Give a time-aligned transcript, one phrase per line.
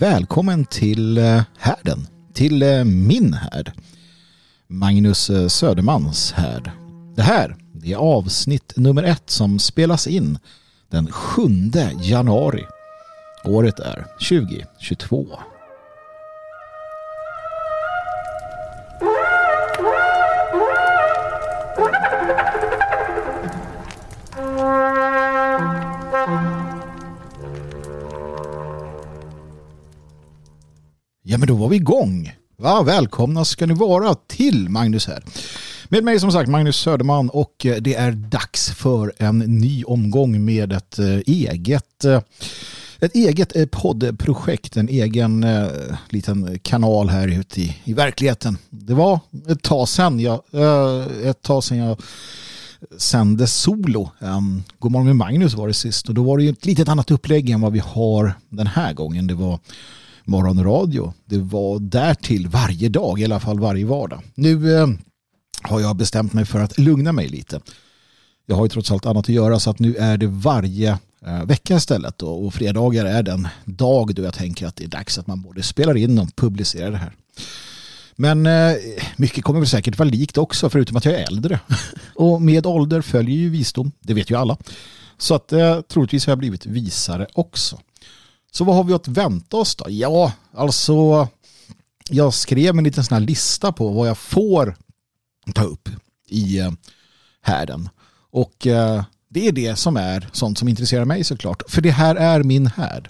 [0.00, 3.72] välkommen till eh, härden, till eh, min härd.
[4.66, 6.70] Magnus eh, Södermans härd.
[7.16, 10.38] Det här är avsnitt nummer ett som spelas in
[10.90, 11.42] den 7
[12.02, 12.64] januari.
[13.44, 15.26] Året är 2022.
[31.30, 32.32] Ja men då var vi igång.
[32.56, 35.24] Va, välkomna ska ni vara till Magnus här.
[35.88, 40.44] Med mig som sagt Magnus Söderman och eh, det är dags för en ny omgång
[40.44, 42.20] med ett eh, eget eh,
[43.00, 45.68] ett eget poddprojekt, en egen eh,
[46.08, 48.58] liten kanal här ute i, i verkligheten.
[48.70, 52.00] Det var ett tag sedan jag, eh, ett tag sedan jag
[52.98, 54.10] sände solo.
[54.20, 56.88] Ehm, um, Godmorgon med Magnus var det sist och då var det ju ett litet
[56.88, 59.26] annat upplägg än vad vi har den här gången.
[59.26, 59.58] Det var
[60.24, 61.14] morgonradio.
[61.24, 64.22] Det var därtill varje dag, i alla fall varje vardag.
[64.34, 64.88] Nu eh,
[65.62, 67.60] har jag bestämt mig för att lugna mig lite.
[68.46, 71.44] Jag har ju trots allt annat att göra så att nu är det varje eh,
[71.44, 72.18] vecka istället.
[72.18, 72.28] Då.
[72.28, 75.62] Och fredagar är den dag då jag tänker att det är dags att man både
[75.62, 77.12] spelar in och publicerar det här.
[78.16, 78.76] Men eh,
[79.16, 81.60] mycket kommer väl säkert vara likt också förutom att jag är äldre.
[82.14, 84.56] och med ålder följer ju visdom, det vet ju alla.
[85.18, 87.78] Så att eh, troligtvis har jag blivit visare också.
[88.50, 89.84] Så vad har vi att vänta oss då?
[89.88, 91.28] Ja, alltså
[92.10, 94.76] jag skrev en liten sån här lista på vad jag får
[95.54, 95.88] ta upp
[96.28, 96.72] i eh,
[97.42, 97.88] härden.
[98.30, 101.62] Och eh, det är det som är sånt som intresserar mig såklart.
[101.68, 103.08] För det här är min härd.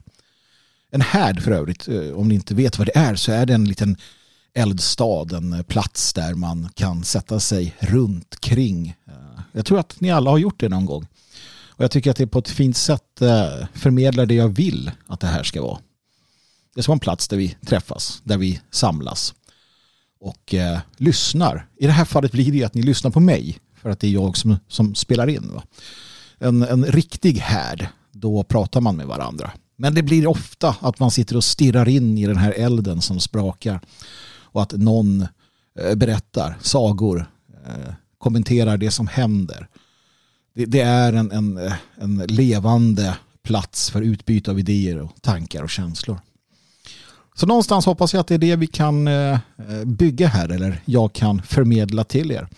[0.91, 3.55] En härd för övrigt, eh, om ni inte vet vad det är så är det
[3.55, 3.97] en liten
[4.55, 8.95] eldstad, en plats där man kan sätta sig runt kring.
[9.53, 11.07] Jag tror att ni alla har gjort det någon gång.
[11.81, 15.21] Och jag tycker att det på ett fint sätt eh, förmedlar det jag vill att
[15.21, 15.79] det här ska vara.
[16.75, 19.35] Det ska vara en plats där vi träffas, där vi samlas
[20.21, 21.67] och eh, lyssnar.
[21.77, 24.11] I det här fallet blir det att ni lyssnar på mig för att det är
[24.11, 25.51] jag som, som spelar in.
[25.55, 25.63] Va?
[26.39, 29.51] En, en riktig härd, då pratar man med varandra.
[29.77, 33.21] Men det blir ofta att man sitter och stirrar in i den här elden som
[33.21, 33.81] sprakar
[34.29, 35.27] och att någon
[35.81, 37.27] eh, berättar sagor,
[37.67, 39.69] eh, kommenterar det som händer
[40.55, 45.71] det, det är en, en, en levande plats för utbyte av idéer och tankar och
[45.71, 46.19] känslor.
[47.35, 49.39] Så någonstans hoppas jag att det är det vi kan eh,
[49.85, 52.49] bygga här eller jag kan förmedla till er.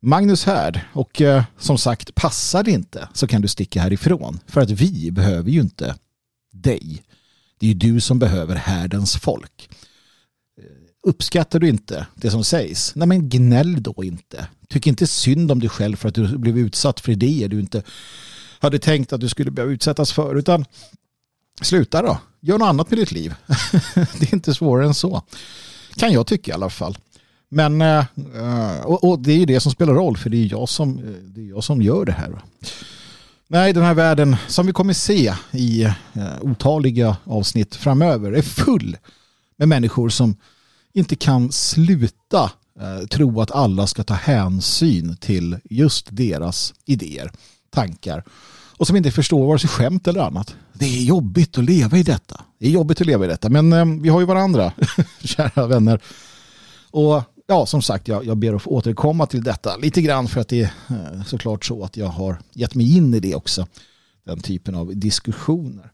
[0.00, 4.60] Magnus här och eh, som sagt passar det inte så kan du sticka härifrån för
[4.60, 5.94] att vi behöver ju inte
[6.52, 7.02] dig.
[7.58, 9.68] Det är ju du som behöver härdens folk.
[10.58, 10.64] Eh,
[11.02, 12.94] uppskattar du inte det som sägs?
[12.94, 14.46] Nej men gnäll då inte.
[14.72, 17.82] Tyck inte synd om dig själv för att du blev utsatt för idéer du inte
[18.58, 20.34] hade tänkt att du skulle behöva utsättas för.
[20.34, 20.64] Utan
[21.60, 22.18] sluta då.
[22.40, 23.34] Gör något annat med ditt liv.
[23.94, 25.22] det är inte svårare än så.
[25.96, 26.98] Kan jag tycka i alla fall.
[27.48, 28.04] Men, eh,
[28.36, 31.04] eh, och, det är ju det som spelar roll för det är jag som, eh,
[31.04, 32.42] det är jag som gör det här.
[33.48, 35.88] Nej, den här världen som vi kommer se i
[36.40, 38.96] otaliga avsnitt framöver är full
[39.56, 40.36] med människor som
[40.92, 42.50] inte kan sluta
[42.82, 47.32] eh, tro att alla ska ta hänsyn till just deras idéer,
[47.70, 48.24] tankar
[48.76, 50.56] och som inte förstår vare sig skämt eller annat.
[50.72, 52.40] Det är jobbigt att leva i detta.
[52.58, 54.72] Det är jobbigt att leva i detta, men eh, vi har ju varandra,
[55.20, 56.00] kära vänner.
[56.90, 60.40] Och ja, som sagt, jag, jag ber att få återkomma till detta lite grann för
[60.40, 63.66] att det är eh, såklart så att jag har gett mig in i det också.
[64.24, 65.92] Den typen av diskussioner.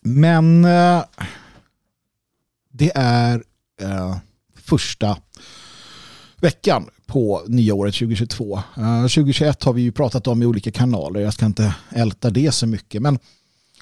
[0.00, 1.02] Men eh,
[2.72, 3.42] det är
[3.80, 4.16] eh,
[4.70, 5.16] första
[6.40, 8.62] veckan på nya året 2022.
[8.74, 11.20] 2021 eh, har vi ju pratat om i olika kanaler.
[11.20, 13.02] Jag ska inte älta det så mycket.
[13.02, 13.18] Men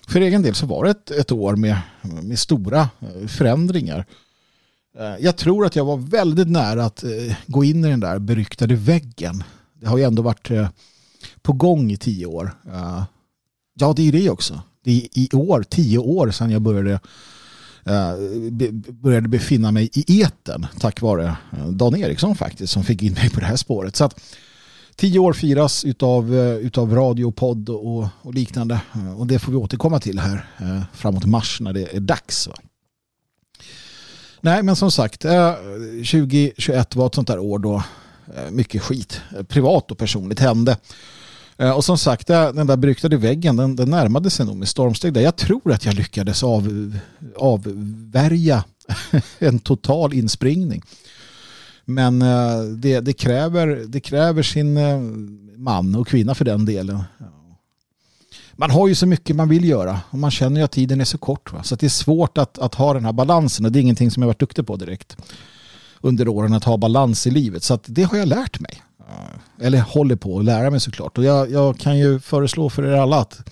[0.08, 1.76] för egen del så var det ett, ett år med,
[2.22, 4.06] med stora eh, förändringar.
[4.98, 7.04] Eh, jag tror att jag var väldigt nära att
[7.46, 9.44] gå in i den där beryktade väggen.
[9.80, 10.50] Det har ju ändå varit
[11.42, 12.50] på gång i tio år.
[13.74, 14.62] ja, det är det också.
[14.84, 17.00] Det är i år, tio år sedan jag började
[17.88, 18.14] Eh,
[18.92, 23.30] började befinna mig i eten tack vare eh, Dan Eriksson faktiskt som fick in mig
[23.30, 23.96] på det här spåret.
[23.96, 24.20] Så att
[24.96, 28.80] tio år firas utav, eh, utav radio, podd och, och liknande
[29.16, 30.46] och det får vi återkomma till här
[30.94, 32.48] framåt mars när det är dags.
[34.40, 37.82] Nej men som sagt 2021 var ett sånt där år då
[38.50, 40.76] mycket skit privat och personligt hände.
[41.58, 45.12] Eh, och som sagt, den där beryktade väggen den, den närmade sig nog med stormsteg.
[45.12, 45.20] Där.
[45.20, 46.92] Jag tror att jag lyckades av,
[47.36, 48.64] avvärja
[49.38, 50.82] en total inspringning.
[51.84, 54.98] Men eh, det, det, kräver, det kräver sin eh,
[55.56, 57.02] man och kvinna för den delen.
[58.56, 61.04] man har ju så mycket man vill göra och man känner ju att tiden är
[61.04, 61.52] så kort.
[61.52, 61.62] Va?
[61.62, 64.22] Så det är svårt att, att ha den här balansen och det är ingenting som
[64.22, 65.16] jag varit duktig på direkt
[66.00, 67.62] under åren att ha balans i livet.
[67.62, 68.82] Så det har jag lärt mig.
[69.60, 71.18] Eller håller på att lära mig såklart.
[71.18, 73.50] Och jag, jag kan ju föreslå för er alla att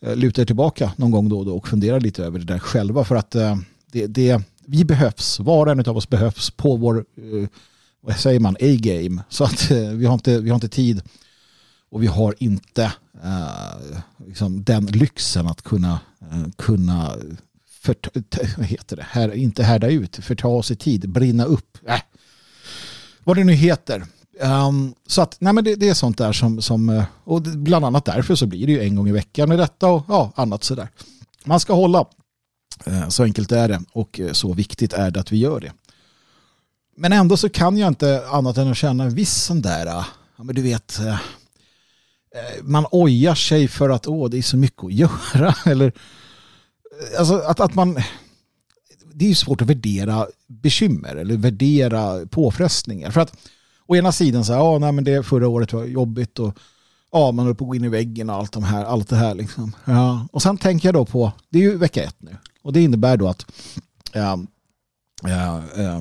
[0.00, 2.58] eh, luta er tillbaka någon gång då och då och fundera lite över det där
[2.58, 3.04] själva.
[3.04, 3.56] För att eh,
[3.92, 7.48] det, det, vi behövs, var och en av oss behövs på vår, eh,
[8.00, 9.22] vad säger man, A-game.
[9.28, 11.02] Så att vi har, inte, vi har inte tid
[11.90, 12.92] och vi har inte
[14.26, 16.00] liksom den lyxen att kunna,
[16.56, 17.16] kunna
[17.80, 17.96] för,
[18.56, 19.06] vad heter det?
[19.10, 21.78] Här, inte härda ut, förta oss i tid, brinna upp.
[21.86, 22.00] Äh.
[23.24, 24.06] Vad det nu heter.
[24.42, 27.84] Um, så att, nej men det, det, är sånt där som, som eh, och bland
[27.84, 30.64] annat därför så blir det ju en gång i veckan med detta och ja, annat
[30.64, 30.88] sådär.
[31.44, 32.04] Man ska hålla,
[32.86, 35.72] eh, så enkelt är det och eh, så viktigt är det att vi gör det.
[36.96, 40.04] Men ändå så kan jag inte annat än att känna en viss sån där, ja
[40.36, 40.98] men du vet,
[42.62, 44.92] man ojar sig för att åh, det är så mycket att
[45.34, 45.54] göra.
[45.66, 45.92] Eller,
[47.18, 47.94] alltså att, att man,
[49.14, 53.10] det är ju svårt att värdera bekymmer eller värdera påfrestningar.
[53.10, 53.36] För att
[53.90, 56.58] å ena sidan så här, ja, nej, men det förra året var jobbigt och
[57.12, 59.16] ja, man höll på att gå in i väggen och allt, de här, allt det
[59.16, 59.34] här.
[59.34, 59.72] Liksom.
[59.84, 60.26] Ja.
[60.32, 63.16] Och sen tänker jag då på, det är ju vecka ett nu och det innebär
[63.16, 63.46] då att
[64.12, 66.00] äh, äh,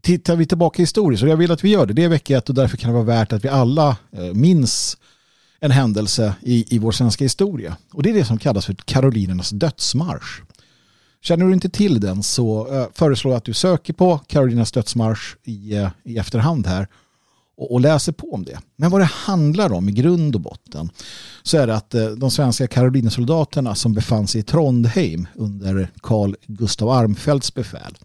[0.00, 2.48] tittar vi tillbaka historiskt och jag vill att vi gör det, det är vecka ett
[2.48, 4.96] och därför kan det vara värt att vi alla eh, minns
[5.60, 7.76] en händelse i, i vår svenska historia.
[7.92, 10.42] Och det är det som kallas för Karolinernas dödsmarsch.
[11.24, 15.36] Känner du inte till den så eh, föreslår jag att du söker på Karolinas dödsmarsch
[15.44, 16.88] i, eh, i efterhand här
[17.56, 18.58] och, och, läser på om det.
[18.76, 20.90] Men vad det handlar om i grund och botten
[21.42, 26.36] så är det att eh, de svenska Karolinesoldaterna som befann sig i Trondheim under Carl
[26.46, 27.98] Gustav Armfeldts befäl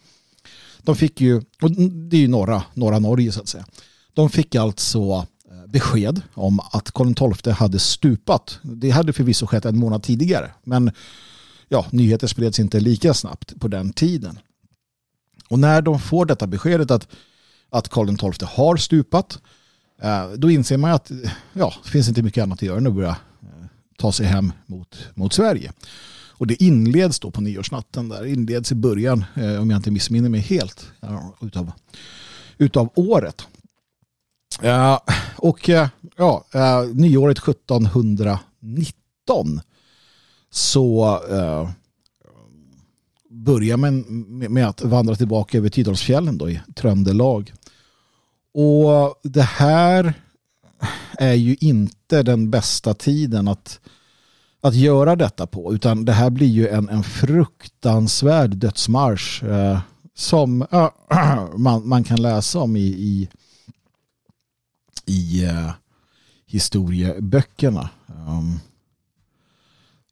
[0.83, 3.65] de fick ju, och det är ju norra, norra Norge så att säga,
[4.13, 5.27] de fick alltså
[5.67, 8.59] besked om att Karl XII hade stupat.
[8.63, 10.91] Det hade förvisso skett en månad tidigare, men
[11.69, 14.39] ja, nyheter spreds inte lika snabbt på den tiden.
[15.49, 17.07] Och när de får detta beskedet att,
[17.69, 19.39] att Karl XII har stupat,
[20.01, 21.11] eh, då inser man att
[21.53, 23.15] ja, det finns inte mycket annat att göra än att börja eh,
[23.97, 25.73] ta sig hem mot, mot Sverige.
[26.27, 30.29] Och det inleds då på nyårsnatten där, inleds i början, eh, om jag inte missminner
[30.29, 30.91] mig helt,
[31.41, 31.71] utav,
[32.57, 33.47] utav året.
[35.35, 35.69] Och
[36.15, 36.45] ja,
[36.93, 39.61] nyåret 1719
[40.49, 41.69] så eh,
[43.29, 44.05] börjar man
[44.49, 47.53] med att vandra tillbaka över Tidalsfjällen då i Tröndelag.
[48.53, 50.13] Och det här
[51.17, 53.79] är ju inte den bästa tiden att,
[54.61, 59.79] att göra detta på utan det här blir ju en, en fruktansvärd dödsmarsch eh,
[60.15, 60.89] som äh,
[61.57, 63.29] man, man kan läsa om i, i
[65.09, 65.71] i eh,
[66.45, 67.89] historieböckerna.
[68.07, 68.59] Um,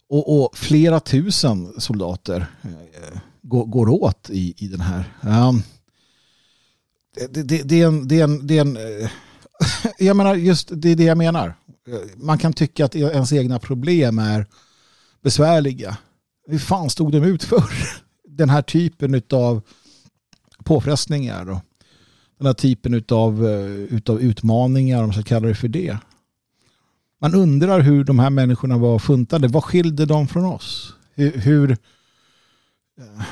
[0.09, 5.13] och, och, flera tusen soldater eh, går, går åt i, i den här.
[5.21, 5.62] Um,
[7.30, 9.09] det, det, det, är en, det är en, det är en eh,
[9.98, 11.48] jag menar just det är det jag menar.
[11.88, 14.45] Eh, man kan tycka att e-, ens egna problem är
[15.24, 15.98] besvärliga.
[16.48, 17.63] Hur fan stod de ut för?
[18.27, 19.62] Den här typen av
[20.63, 21.60] påfrestningar och
[22.38, 23.45] den här typen av
[23.89, 25.98] utav utmaningar, om man ska kalla det för det.
[27.19, 29.47] Man undrar hur de här människorna var funtade.
[29.47, 30.93] Vad skilde de från oss?
[31.15, 33.23] Hur, hur, eh,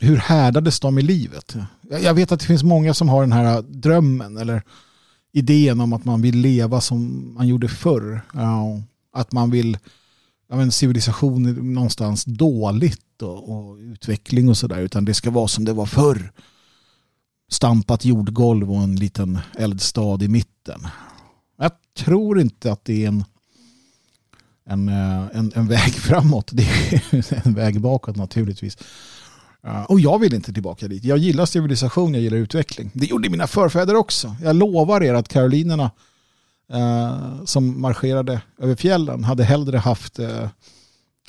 [0.00, 1.56] hur härdades de i livet?
[2.02, 4.62] Jag vet att det finns många som har den här drömmen eller
[5.32, 8.20] idén om att man vill leva som man gjorde förr.
[9.12, 9.78] Att man vill,
[10.48, 14.80] ja men civilisation någonstans dåligt och, och utveckling och sådär.
[14.80, 16.32] Utan det ska vara som det var förr
[17.52, 20.86] stampat jordgolv och en liten eldstad i mitten.
[21.56, 23.24] Jag tror inte att det är en,
[24.64, 26.50] en, eh, en, en väg framåt.
[26.52, 28.78] Det är en väg bakåt naturligtvis.
[29.66, 31.04] Eh, och jag vill inte tillbaka dit.
[31.04, 32.90] Jag gillar civilisation, jag gillar utveckling.
[32.94, 34.36] Det gjorde mina förfäder också.
[34.42, 35.90] Jag lovar er att karolinerna
[36.72, 40.48] eh, som marscherade över fjällen hade hellre haft eh,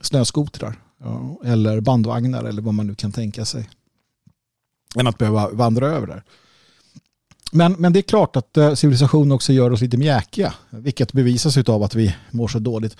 [0.01, 3.69] snöskotrar eh, eller bandvagnar eller vad man nu kan tänka sig
[4.95, 6.23] än att behöva vandra över där.
[7.55, 11.57] Men, men det är klart att eh, civilisation också gör oss lite mjäkiga, vilket bevisas
[11.57, 12.98] av att vi mår så dåligt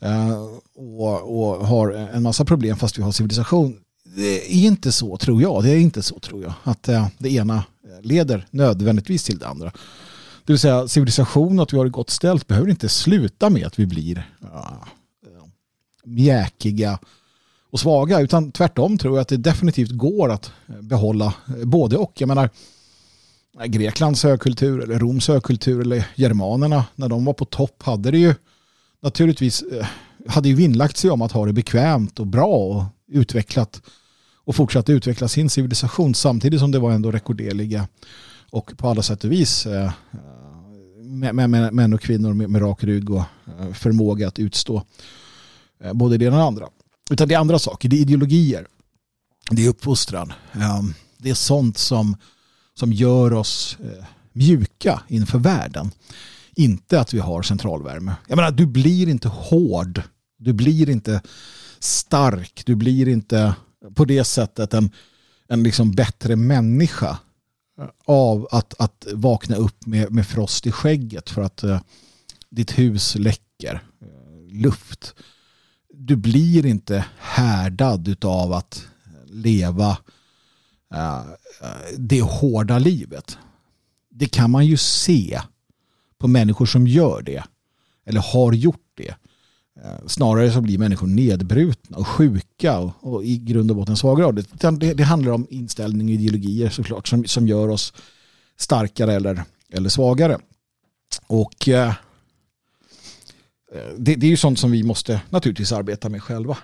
[0.00, 0.42] eh,
[0.76, 3.76] och, och, har en massa problem fast vi har civilisation.
[4.16, 7.28] Det är inte så tror jag, det är inte så tror jag, att eh, det
[7.28, 7.64] ena
[8.02, 9.72] leder nödvändigtvis till det andra.
[10.44, 13.66] Det vill säga civilisation och att vi har det gott ställt behöver inte sluta med
[13.66, 14.86] att vi blir ja,
[16.04, 16.98] mjäkiga
[17.70, 22.12] och svaga utan tvärtom tror jag att det definitivt går att behålla både och.
[22.20, 22.50] Jag menar
[23.64, 28.34] Greklands högkultur eller Roms högkultur eller germanerna när de var på topp hade det ju
[29.02, 29.86] naturligtvis eh,
[30.28, 33.82] hade ju vinnlagt sig om att ha det bekvämt och bra och utvecklat
[34.44, 37.88] och fortsatt utveckla sin civilisation samtidigt som det var ändå rekorderliga
[38.50, 42.84] och på alla sätt och vis eh, eh, med män och kvinnor med, med rak
[42.84, 43.22] rygg och
[43.74, 44.82] förmåga att utstå
[45.92, 46.68] både det ena och det andra.
[47.10, 48.66] Utan det är andra saker, det är ideologier,
[49.50, 52.16] det är uppfostran, ehm, det är sånt som,
[52.78, 55.90] som gör oss eh, mjuka inför världen.
[56.54, 58.16] Inte att vi har centralvärme.
[58.28, 60.02] Jag menar, du blir inte hård,
[60.38, 61.22] du blir inte
[61.78, 63.54] stark, du blir inte
[63.94, 64.90] på det sättet en,
[65.48, 67.18] en liksom bättre människa
[68.04, 71.80] av att, att vakna upp med, med frost i skägget för att eh,
[72.50, 75.14] ditt hus läcker eh, luft.
[75.94, 78.86] Du blir inte härdad av att
[79.26, 79.98] leva
[80.94, 81.18] Eh,
[81.62, 83.38] eh, det hårda livet.
[84.10, 85.40] Det kan man ju se
[86.18, 87.44] på människor som gör det
[88.04, 89.14] eller har gjort det.
[89.84, 94.32] Eh, snarare så blir människor nedbrutna och sjuka och, och i grund och botten svaga.
[94.32, 97.92] Det, det, det handlar om inställning och ideologier såklart som, som gör oss
[98.56, 100.38] starkare eller, eller svagare.
[101.26, 101.94] Och eh,
[103.96, 106.58] det, det, är ju sånt som vi måste naturligtvis arbeta med själva.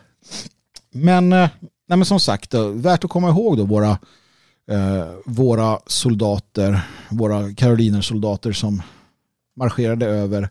[0.90, 1.50] Men, eh,
[1.92, 3.90] nej men som sagt, då, värt att komma ihåg då våra,
[4.70, 6.80] eh, våra soldater,
[7.10, 8.82] våra karolinersoldater som
[9.56, 10.50] marscherade över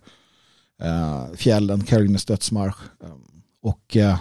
[0.84, 2.76] eh, fjällen, Karolines dödsmarsch.
[3.04, 3.10] Eh,
[3.62, 4.18] och eh,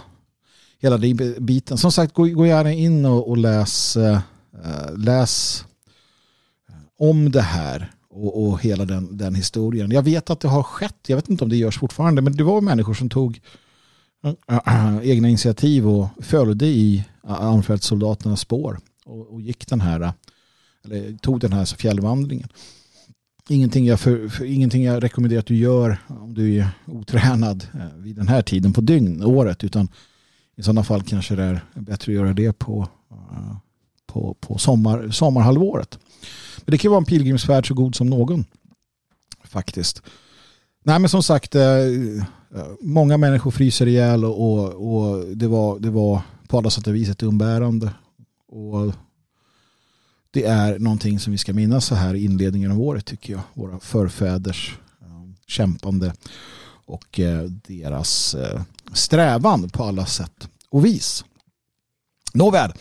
[0.79, 1.77] hela den biten.
[1.77, 4.19] Som sagt, gå, gå gärna in och, och läs, eh,
[4.63, 5.65] eh läs
[6.99, 9.91] om det här och, och hela den, den, historien.
[9.91, 12.43] Jag vet att det har skett, jag vet inte om det görs fortfarande, men det
[12.43, 13.41] var människor som tog
[15.03, 20.13] egna initiativ och följde i Armfeldtsoldaternas spår och, och, gick den här,
[20.85, 22.47] eller tog den här fjällvandringen.
[23.49, 27.97] Ingenting jag, för, för, ingenting jag rekommenderar att du gör om du är otränad eh,
[27.97, 29.89] vid den här tiden på dygn, året, utan
[30.55, 33.57] i sådana fall kanske det är bättre att göra det på, eh,
[34.05, 35.99] på, på sommar, sommarhalvåret.
[36.65, 38.45] Men det kan vara en pilgrimsfärd så god som någon.
[39.43, 40.01] Faktiskt.
[40.83, 41.63] Nej men som sagt, eh,
[42.55, 46.87] Eh, många människor fryser ihjäl och, och, och det, var, det var på alla sätt
[46.87, 47.93] och vis ett umbärande.
[48.47, 48.93] Och
[50.31, 53.41] det är någonting som vi ska minnas så här i inledningen av året tycker jag.
[53.53, 55.07] Våra förfäders eh,
[55.47, 56.13] kämpande
[56.85, 58.35] och eh, deras
[58.93, 61.25] strävan på alla sätt och vis.
[62.33, 62.73] Nåväl,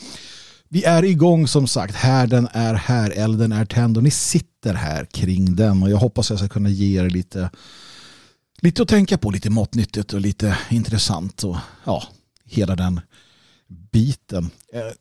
[0.69, 1.95] vi är igång som sagt.
[1.95, 6.31] Härden är här, elden är tänd och ni sitter här kring den och jag hoppas
[6.31, 7.51] jag ska kunna ge er lite,
[8.61, 12.03] lite att tänka på, lite matnyttigt och lite intressant och ja,
[12.45, 13.01] hela den
[13.93, 14.51] biten.
[14.73, 14.93] Eh,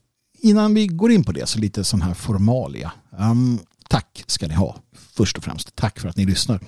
[0.42, 2.92] innan vi går in på det så lite sån här formalia.
[3.20, 5.76] Um, tack ska ni ha först och främst.
[5.76, 6.60] Tack för att ni lyssnar.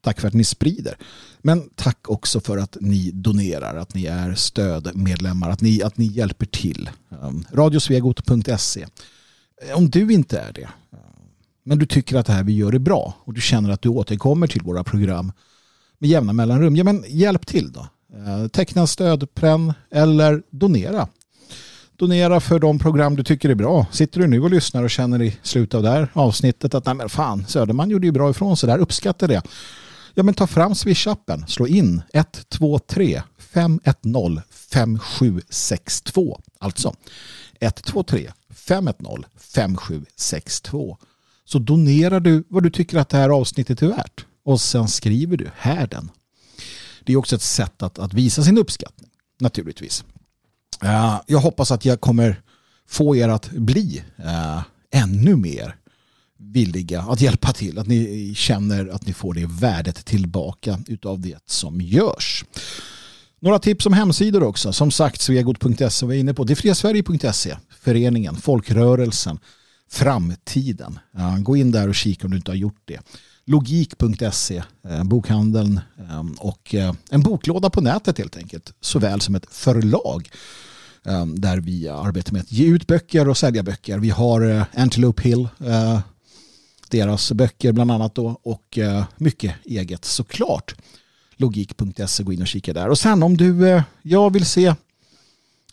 [0.00, 0.96] Tack för att ni sprider.
[1.38, 6.06] Men tack också för att ni donerar, att ni är stödmedlemmar, att ni, att ni
[6.06, 6.90] hjälper till.
[7.10, 8.86] Ehm, um, radiosvegot.se
[9.62, 10.98] eh, Om du inte är det, eh,
[11.64, 13.88] men du tycker att det här vi gör är bra och du känner att du
[13.88, 15.32] återkommer till våra program
[15.98, 17.86] med jämna mellanrum, ja men hjälp till då.
[18.14, 21.08] Eh, teckna stödpren eller donera.
[21.96, 23.86] Donera för de program du tycker är bra.
[23.92, 26.94] Sitter du nu och lyssnar och känner i slutet av det här avsnittet att nej
[26.94, 29.42] men fan, Söderman gjorde ju bra ifrån sig där, uppskattar det.
[30.14, 36.40] Ja men ta fram Swish-appen, slå in 123 510 5762.
[36.58, 36.94] Alltså
[37.60, 39.24] 123 510
[39.54, 40.98] 5762.
[41.44, 45.36] Så donerar du vad du tycker att det här avsnittet är värt och sen skriver
[45.36, 46.10] du härden.
[47.04, 50.04] Det är också ett sätt att, att visa sin uppskattning naturligtvis.
[50.84, 52.42] Uh, jag hoppas att jag kommer
[52.88, 55.76] få er att bli uh, ännu mer
[56.38, 57.78] villiga att hjälpa till.
[57.78, 62.44] Att ni känner att ni får det värdet tillbaka utav det som görs.
[63.40, 64.72] Några tips om hemsidor också.
[64.72, 66.44] Som sagt, svegot.se var inne på.
[66.44, 69.38] Det är föreningen, folkrörelsen,
[69.90, 70.98] framtiden.
[71.18, 73.00] Eh, gå in där och kika om du inte har gjort det.
[73.48, 78.72] Logik.se, eh, bokhandeln eh, och eh, en boklåda på nätet helt enkelt.
[78.80, 80.30] Såväl som ett förlag
[81.34, 83.98] där vi arbetar med att ge ut böcker och sälja böcker.
[83.98, 85.48] Vi har Antelope Hill
[86.88, 88.78] deras böcker bland annat då och
[89.16, 90.74] mycket eget såklart.
[91.36, 92.88] Logik.se, gå in och kika där.
[92.88, 94.74] Och sen om du, jag vill se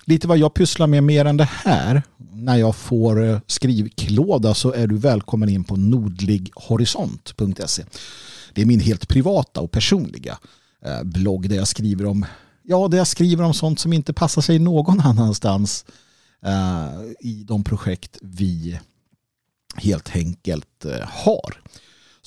[0.05, 4.73] lite vad jag pysslar med mer än det här när jag får eh, skrivklåda så
[4.73, 7.83] är du välkommen in på nordlighorisont.se.
[8.53, 10.37] Det är min helt privata och personliga
[10.85, 12.25] eh, blogg där jag skriver om
[12.63, 15.85] ja, där jag skriver om sånt som inte passar sig någon annanstans
[16.45, 18.79] eh, i de projekt vi
[19.75, 21.61] helt enkelt eh, har.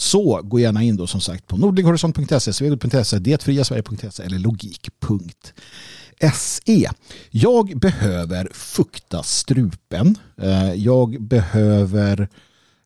[0.01, 5.71] Så gå gärna in då som sagt på nordlighorisont.se, svegot.se, detfriasverige.se eller logik.se.
[7.31, 10.19] Jag behöver fukta strupen.
[10.43, 12.29] Eh, jag behöver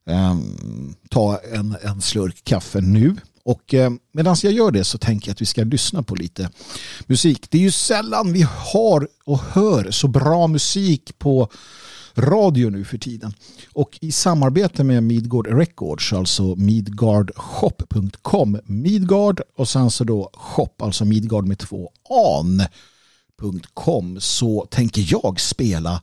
[0.05, 3.15] um, ta en, en slurk kaffe nu.
[3.45, 6.49] Och eh, medan jag gör det så tänker jag att vi ska lyssna på lite
[7.05, 7.47] musik.
[7.49, 11.49] Det är ju sällan vi har och hör så bra musik på
[12.15, 13.33] radio nu för tiden.
[13.73, 21.05] Och i samarbete med Midgård Records, alltså midgardshop.com, Midgard och sen så då shop, alltså
[21.05, 26.01] Midgard med två an.com så tänker jag spela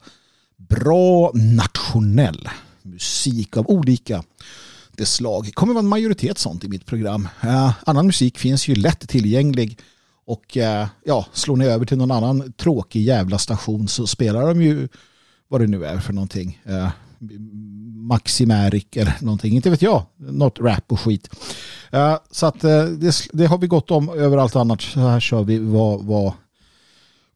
[0.56, 2.48] bra nationell
[2.82, 4.24] musik av olika
[4.96, 5.44] det slag.
[5.44, 7.28] Det kommer vara en majoritet sånt i mitt program.
[7.42, 9.78] Eh, annan musik finns ju lätt tillgänglig
[10.24, 14.62] och eh, ja, slår ni över till någon annan tråkig jävla station så spelar de
[14.62, 14.88] ju
[15.50, 16.60] vad det nu är för någonting.
[16.64, 16.90] Eh, uh,
[17.94, 20.02] Maximärik eller någonting, inte vet jag.
[20.16, 21.30] Något rap och skit.
[21.90, 24.80] Eh, så att eh, det, det, har vi gått om överallt annat.
[24.80, 26.32] Så här kör vi vad, vad,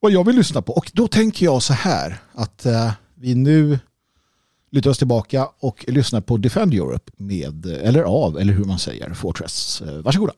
[0.00, 0.72] vad jag vill lyssna på.
[0.72, 2.66] Och då tänker jag så här att
[3.14, 3.78] vi nu
[4.70, 9.14] lutar oss tillbaka och lyssnar på Defend Europe med, eller av, eller hur man säger,
[9.14, 9.82] Fortress.
[10.02, 10.32] Varsågoda.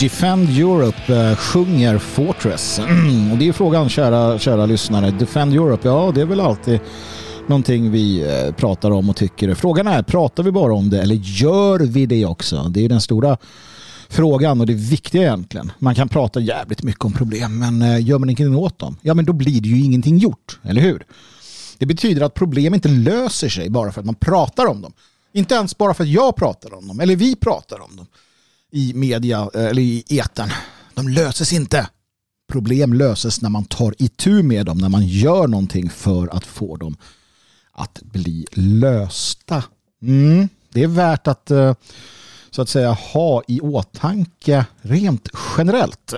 [0.00, 2.78] Defend Europe eh, sjunger Fortress.
[3.32, 5.10] Och det är frågan, kära, kära lyssnare.
[5.10, 6.80] Defend Europe, ja det är väl alltid
[7.46, 9.54] någonting vi eh, pratar om och tycker.
[9.54, 12.62] Frågan är, pratar vi bara om det eller gör vi det också?
[12.62, 13.36] Det är den stora
[14.08, 15.72] frågan och det viktiga egentligen.
[15.78, 19.14] Man kan prata jävligt mycket om problem men eh, gör man ingenting åt dem, ja
[19.14, 21.06] men då blir det ju ingenting gjort, eller hur?
[21.78, 24.92] Det betyder att problem inte löser sig bara för att man pratar om dem.
[25.32, 28.06] Inte ens bara för att jag pratar om dem eller vi pratar om dem
[28.70, 30.50] i media eh, eller i etern.
[30.94, 31.88] De löses inte.
[32.52, 36.76] Problem löses när man tar itu med dem, när man gör någonting för att få
[36.76, 36.96] dem
[37.72, 39.64] att bli lösta.
[40.02, 40.48] Mm.
[40.72, 41.74] Det är värt att eh,
[42.50, 45.28] så att säga ha i åtanke rent
[45.58, 46.14] generellt.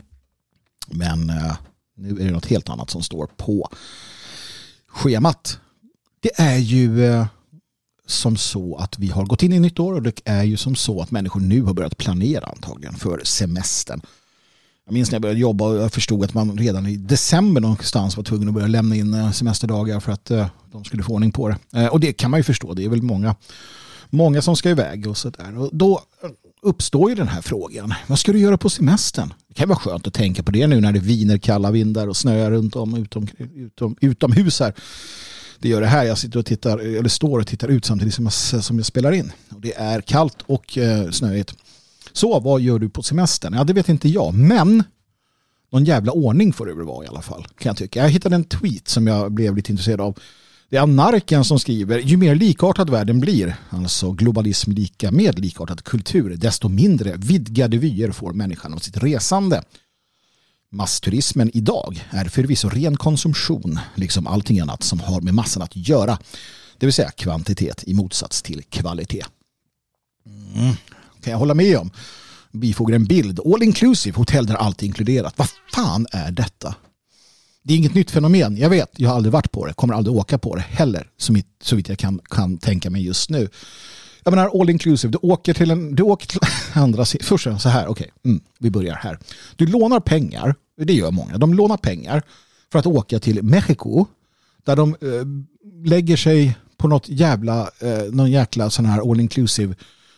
[0.90, 1.56] Men eh,
[1.96, 3.68] nu är det något helt annat som står på
[4.88, 5.58] schemat.
[6.20, 7.04] Det är ju
[8.06, 10.76] som så att vi har gått in i nytt år och det är ju som
[10.76, 14.00] så att människor nu har börjat planera antagligen för semestern.
[14.86, 18.16] Jag minns när jag började jobba och jag förstod att man redan i december någonstans
[18.16, 21.32] var tvungen att börja lämna in eh, semesterdagar för att eh, de skulle få ordning
[21.32, 21.56] på det.
[21.74, 23.34] Eh, och det kan man ju förstå, det är väl många,
[24.10, 25.58] många som ska iväg och sådär.
[25.58, 26.00] Och då
[26.62, 29.34] uppstår ju den här frågan, vad ska du göra på semestern?
[29.48, 32.16] Det kan vara skönt att tänka på det nu när det viner kalla vindar och
[32.16, 34.74] snöar runt om utom, utom, utomhus här.
[35.58, 38.24] Det gör det här, jag sitter och tittar, eller står och tittar ut samtidigt som
[38.24, 39.32] jag, som jag spelar in.
[39.54, 41.54] Och det är kallt och eh, snöigt.
[42.12, 43.54] Så vad gör du på semestern?
[43.54, 44.34] Ja, det vet inte jag.
[44.34, 44.82] Men
[45.72, 47.46] någon jävla ordning får det väl vara i alla fall.
[47.58, 48.02] Kan jag tycka.
[48.02, 50.18] Jag hittade en tweet som jag blev lite intresserad av.
[50.70, 55.84] Det är Anarken som skriver, ju mer likartad världen blir, alltså globalism lika med likartad
[55.84, 59.62] kultur, desto mindre vidgade vyer får människan av sitt resande.
[60.76, 66.18] Massturismen idag är förvisso ren konsumtion, liksom allting annat som har med massan att göra.
[66.78, 69.24] Det vill säga kvantitet i motsats till kvalitet.
[70.54, 70.74] Mm
[71.26, 71.90] kan jag hålla med om.
[72.52, 73.40] Bifogar en bild.
[73.40, 75.34] All inclusive, hotell där allt är inkluderat.
[75.36, 76.74] Vad fan är detta?
[77.62, 78.56] Det är inget nytt fenomen.
[78.56, 79.72] Jag vet, jag har aldrig varit på det.
[79.72, 81.08] Kommer aldrig åka på det heller.
[81.18, 83.48] Så vitt jag kan, kan tänka mig just nu.
[84.24, 85.12] Jag menar all inclusive.
[85.12, 85.94] Du åker till en...
[85.94, 86.40] Du åker till
[86.72, 88.10] andra Först så här, okej.
[88.20, 88.30] Okay.
[88.32, 89.18] Mm, vi börjar här.
[89.56, 90.54] Du lånar pengar.
[90.76, 91.38] Det gör många.
[91.38, 92.22] De lånar pengar
[92.72, 94.06] för att åka till Mexiko.
[94.64, 95.26] Där de eh,
[95.90, 99.74] lägger sig på något jävla, eh, någon jäkla sån här all inclusive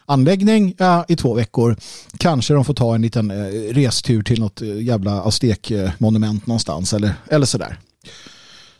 [0.07, 1.77] anläggning ja, i två veckor.
[2.19, 6.93] Kanske de får ta en liten eh, restur till något eh, jävla aztekmonument eh, någonstans
[6.93, 7.79] eller, eller sådär.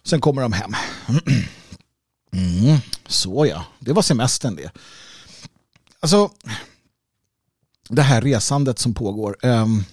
[0.05, 0.73] Sen kommer de hem.
[2.33, 4.71] Mm, så ja, det var semestern det.
[6.01, 6.31] Alltså,
[7.89, 9.37] det här resandet som pågår.
[9.43, 9.85] Um,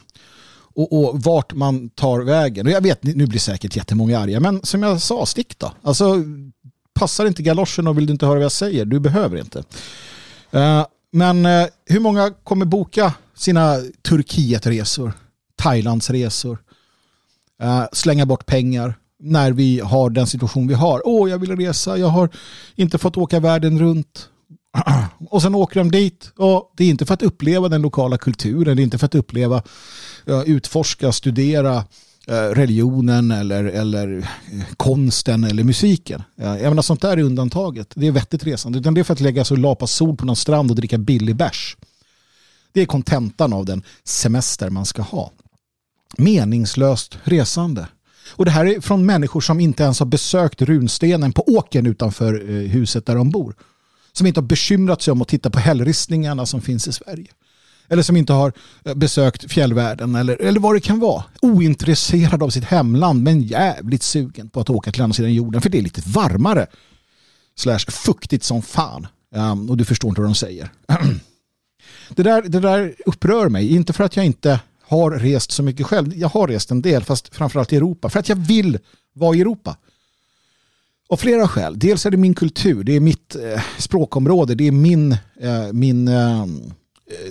[0.75, 2.65] och, och, vart man tar vägen.
[2.65, 5.71] Och jag vet, nu blir säkert jättemånga arga, men som jag sa, stick då.
[5.81, 6.23] Alltså,
[6.93, 9.59] passar inte galoschen och vill du inte höra vad jag säger, du behöver inte.
[10.55, 15.13] Uh, men uh, hur många kommer boka sina Turkietresor,
[15.55, 16.57] Thailandsresor,
[17.63, 21.01] uh, slänga bort pengar när vi har den situation vi har.
[21.05, 22.29] Åh, jag vill resa, jag har
[22.75, 24.29] inte fått åka världen runt.
[25.29, 28.75] Och sen åker de dit och det är inte för att uppleva den lokala kulturen,
[28.75, 29.63] det är inte för att uppleva,
[30.45, 31.83] utforska, studera
[32.27, 36.23] eh, religionen eller, eller eh, konsten eller musiken.
[36.35, 37.91] Jag menar sånt där är undantaget.
[37.95, 38.79] Det är vettigt resande.
[38.79, 40.97] Utan det är för att lägga sig och lapa sol på någon strand och dricka
[40.97, 41.77] billig bärs.
[42.71, 45.31] Det är kontentan av den semester man ska ha.
[46.17, 47.87] Meningslöst resande.
[48.31, 52.49] Och det här är från människor som inte ens har besökt runstenen på åken utanför
[52.49, 53.55] eh, huset där de bor.
[54.17, 57.27] Som inte har bekymrat sig om att titta på hällristningarna som finns i Sverige.
[57.87, 58.53] Eller som inte har
[58.85, 61.23] eh, besökt fjällvärlden eller, eller vad det kan vara.
[61.41, 65.69] Ointresserad av sitt hemland men jävligt sugen på att åka till andra sidan jorden för
[65.69, 66.67] det är lite varmare.
[67.55, 69.07] Slash fuktigt som fan.
[69.35, 70.69] Um, och du förstår inte vad de säger.
[72.09, 73.75] det, där, det där upprör mig.
[73.75, 76.15] Inte för att jag inte har rest så mycket själv.
[76.15, 78.09] Jag har rest en del fast framförallt i Europa.
[78.09, 78.79] För att jag vill
[79.13, 79.77] vara i Europa.
[81.09, 81.79] Av flera skäl.
[81.79, 86.07] Dels är det min kultur, det är mitt eh, språkområde, det är min, eh, min,
[86.07, 86.45] eh,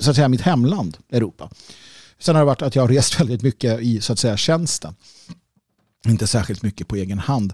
[0.00, 1.50] så att säga, mitt hemland, Europa.
[2.18, 4.94] Sen har det varit att jag har rest väldigt mycket i så att säga tjänsten.
[6.06, 7.52] Inte särskilt mycket på egen hand.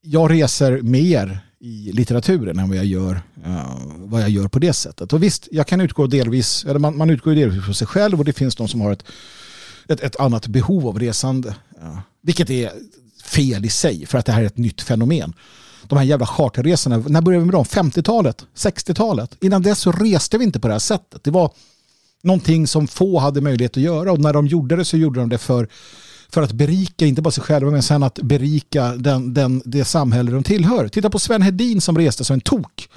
[0.00, 4.72] Jag reser mer i litteraturen än vad jag gör, uh, vad jag gör på det
[4.72, 5.12] sättet.
[5.12, 8.24] Och visst, jag kan utgå delvis, eller man, man utgår delvis från sig själv och
[8.24, 9.04] det finns de som har ett,
[9.88, 11.48] ett, ett annat behov av resande.
[11.82, 12.72] Uh, vilket är
[13.26, 15.34] fel i sig för att det här är ett nytt fenomen.
[15.88, 17.64] De här jävla charterresorna, när började vi med dem?
[17.64, 18.46] 50-talet?
[18.56, 19.36] 60-talet?
[19.40, 21.24] Innan dess så reste vi inte på det här sättet.
[21.24, 21.50] Det var
[22.22, 25.28] någonting som få hade möjlighet att göra och när de gjorde det så gjorde de
[25.28, 25.68] det för,
[26.28, 30.30] för att berika, inte bara sig själva, men sen att berika den, den, det samhälle
[30.30, 30.88] de tillhör.
[30.88, 32.88] Titta på Sven Hedin som reste som en tok.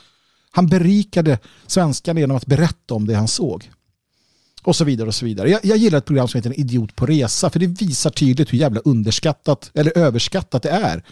[0.52, 3.70] Han berikade svenskarna genom att berätta om det han såg.
[4.64, 5.50] Och så vidare och så vidare.
[5.50, 8.54] Jag, jag gillar ett program som heter En idiot på resa för det visar tydligt
[8.54, 11.04] hur jävla underskattat eller överskattat det är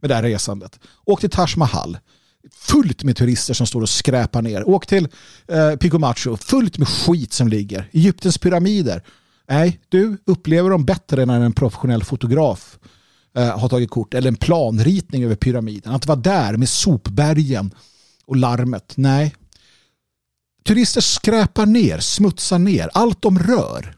[0.00, 0.80] med det här resandet.
[1.04, 1.98] Åk till Taj Mahal
[2.52, 4.68] fullt med turister som står och skräpar ner.
[4.68, 5.08] Åk till
[5.48, 7.88] eh, Pico Macho, fullt med skit som ligger.
[7.92, 9.02] Egyptens pyramider.
[9.48, 12.78] Nej, du upplever dem bättre när en professionell fotograf
[13.36, 15.92] eh, har tagit kort eller en planritning över pyramiden.
[15.92, 17.74] Att vara där med sopbergen
[18.26, 18.92] och larmet.
[18.96, 19.34] Nej.
[20.66, 23.96] Turister skräpar ner, smutsar ner, allt de rör.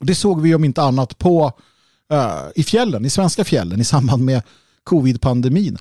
[0.00, 1.52] Det såg vi om inte annat på
[2.12, 4.42] uh, i fjällen, i svenska fjällen i samband med
[4.84, 5.78] covid-pandemin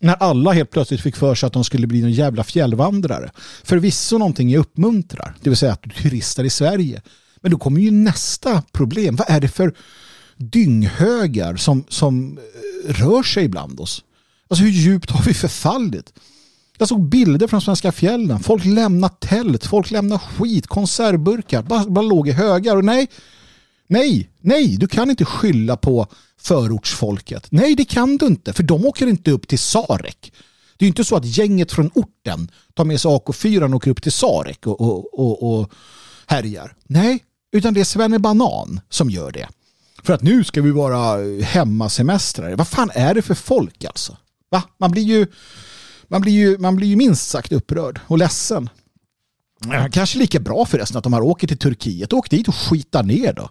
[0.00, 3.30] när alla helt plötsligt fick för sig att de skulle bli någon jävla fjällvandrare.
[3.62, 7.02] Förvisso någonting jag uppmuntrar, det vill säga att du turistar i Sverige.
[7.40, 9.16] Men då kommer ju nästa problem.
[9.16, 9.74] Vad är det för
[10.36, 14.04] dynghögar som, som eh, rör sig bland oss?
[14.48, 16.12] Alltså hur djupt har vi förfallit?
[16.78, 18.40] Jag såg bilder från svenska fjällen.
[18.40, 21.62] Folk lämnade tält, folk lämnade skit, konservburkar.
[21.62, 22.76] Bara, bara låg i högar.
[22.76, 23.08] Och nej,
[23.86, 26.06] nej, nej, du kan inte skylla på
[26.40, 27.46] förortsfolket.
[27.50, 30.32] Nej, det kan du inte, för de åker inte upp till Sarek.
[30.76, 34.02] Det är inte så att gänget från orten tar med sig AK4 och åker upp
[34.02, 35.70] till Sarek och, och, och, och
[36.26, 36.74] härjar.
[36.84, 39.48] Nej, utan det är Svenne Banan som gör det.
[40.02, 42.56] För att nu ska vi vara hemmasemestrare.
[42.56, 44.16] Vad fan är det för folk alltså?
[44.50, 44.62] Va?
[44.78, 45.26] Man, blir ju,
[46.08, 48.70] man, blir ju, man blir ju minst sagt upprörd och ledsen.
[49.92, 52.12] Kanske lika bra förresten att de har åkt till Turkiet.
[52.12, 53.50] Åk dit och skita ner då.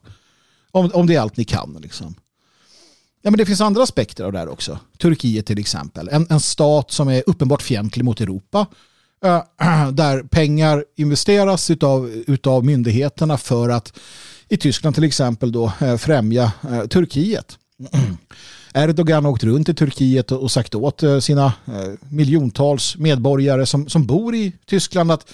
[0.72, 1.78] Om, om det är allt ni kan.
[1.82, 2.16] Liksom.
[3.22, 4.80] Ja, men det finns andra aspekter av det här också.
[4.98, 6.10] Turkiet till exempel.
[6.10, 8.68] En, en stat som är uppenbart fientlig mot Europa.
[9.26, 14.00] Äh, där pengar investeras utav, utav myndigheterna för att
[14.50, 16.52] i Tyskland till exempel då, äh, främja
[16.90, 17.58] Turkiet.
[18.74, 23.90] Erdogan har åkt runt i Turkiet och sagt åt eh, sina eh, miljontals medborgare som,
[23.90, 25.34] som bor i Tyskland att,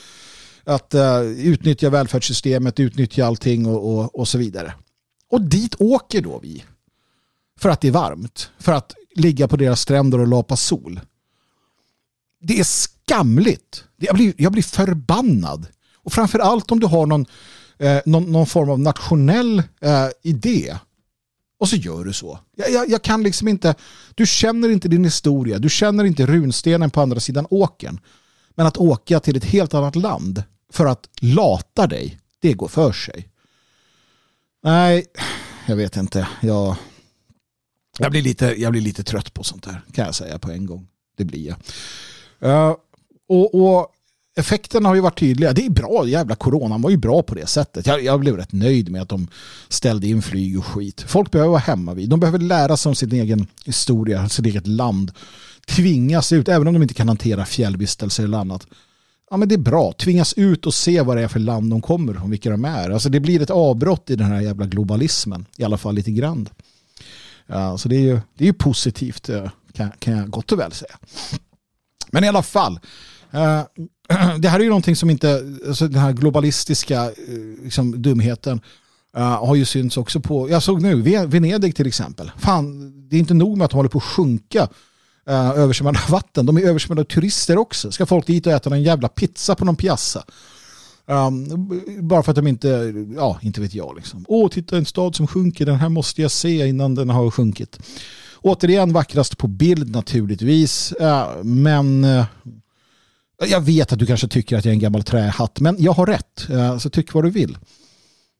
[0.63, 4.73] att eh, utnyttja välfärdssystemet, utnyttja allting och, och, och så vidare.
[5.31, 6.63] Och dit åker då vi
[7.59, 8.51] för att det är varmt.
[8.59, 10.99] För att ligga på deras stränder och lapa sol.
[12.41, 13.83] Det är skamligt.
[13.97, 15.67] Jag blir, jag blir förbannad.
[15.95, 17.25] Och framför allt om du har någon,
[17.77, 20.75] eh, någon, någon, form av nationell eh, idé.
[21.59, 22.39] Och så gör du så.
[22.55, 23.75] Jag, jag, jag, kan liksom inte,
[24.15, 25.59] du känner inte din historia.
[25.59, 27.99] Du känner inte runstenen på andra sidan åken.
[28.55, 32.91] Men att åka till ett helt annat land för att lata dig, det går för
[32.91, 33.29] sig.
[34.63, 35.05] Nej,
[35.67, 36.27] jag vet inte.
[36.41, 36.75] Jag,
[37.97, 40.65] jag blir, lite, jag blir lite trött på sånt här kan jag säga på en
[40.65, 40.87] gång.
[41.17, 41.57] Det blir jag.
[42.49, 42.75] Uh,
[43.27, 43.95] och, och
[44.39, 45.53] effekterna har ju varit tydliga.
[45.53, 47.87] Det är bra, jävla coronan var ju bra på det sättet.
[47.87, 49.27] Jag, jag, blev rätt nöjd med att de
[49.69, 51.01] ställde in flyg och skit.
[51.07, 52.09] Folk behöver vara hemma vid.
[52.09, 55.11] De behöver lära sig om sin egen historia, sitt eget land.
[55.67, 58.67] Tvingas ut, även om de inte kan hantera fjällvistelser eller annat.
[59.31, 59.93] Ja, men det är bra.
[59.93, 62.89] Tvingas ut och se vad det är för land de kommer från, vilka de är.
[62.89, 65.45] Alltså det blir ett avbrott i den här jävla globalismen.
[65.57, 66.49] I alla fall lite grann.
[67.47, 70.59] Ja, så det är ju, det är ju positivt eh, kan, kan jag gott och
[70.59, 70.97] väl säga.
[72.11, 72.79] Men i alla fall,
[73.31, 73.61] Eh,
[74.39, 78.61] det här är ju någonting som inte, alltså den här globalistiska eh, liksom, dumheten
[79.17, 82.31] eh, har ju synts också på, jag såg nu, Venedig till exempel.
[82.37, 84.67] Fan, det är inte nog med att de håller på att sjunka
[85.29, 86.45] uh, översvämmade vatten.
[86.45, 87.91] De är översvämmade av turister också.
[87.91, 90.23] Ska folk dit och äta en jävla pizza på någon piazza?
[91.05, 91.47] Um,
[92.01, 93.95] bara för att de inte, ja, inte vet jag.
[93.95, 94.25] Liksom.
[94.27, 97.79] Åh, titta en stad som sjunker, den här måste jag se innan den har sjunkit.
[98.41, 102.25] Återigen vackrast på bild naturligtvis, uh, men uh,
[103.47, 106.05] jag vet att du kanske tycker att jag är en gammal trähatt, men jag har
[106.05, 107.57] rätt, eh, så tyck vad du vill.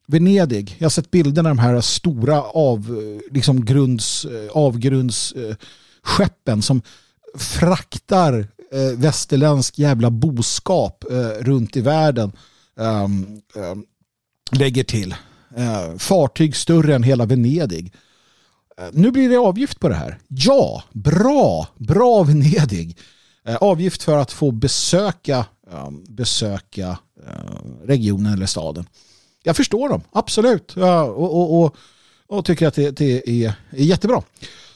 [0.07, 6.61] Venedig, jag har sett bilderna av de här stora av, eh, liksom grunds, eh, avgrundsskeppen
[6.61, 6.81] som
[7.37, 8.47] fraktar
[8.95, 11.05] västerländsk jävla boskap
[11.39, 12.31] runt i världen
[12.79, 13.83] ehm, ehm,
[14.51, 15.15] lägger till.
[15.97, 17.93] Fartyg större än hela Venedig.
[18.91, 20.19] nu blir det avgift på det här.
[20.27, 22.97] Ja, bra, bra Venedig.
[23.45, 26.97] Eh, avgift för att få besöka, eh, besöka
[27.27, 28.87] eh, regionen eller staden.
[29.43, 30.77] Jag förstår dem, absolut.
[30.77, 31.75] och, och, och,
[32.27, 34.23] och tycker att det, det är, är jättebra.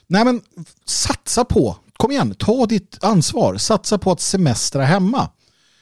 [0.07, 0.41] Nej men
[0.85, 3.57] satsa på, kom igen, ta ditt ansvar.
[3.57, 5.29] Satsa på att semestra hemma.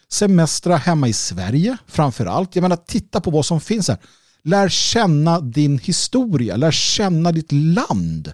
[0.10, 2.56] Semestra hemma i Sverige framför allt.
[2.56, 3.98] Jag menar, titta på vad som finns här.
[4.44, 8.34] Lär känna din historia, lär känna ditt land.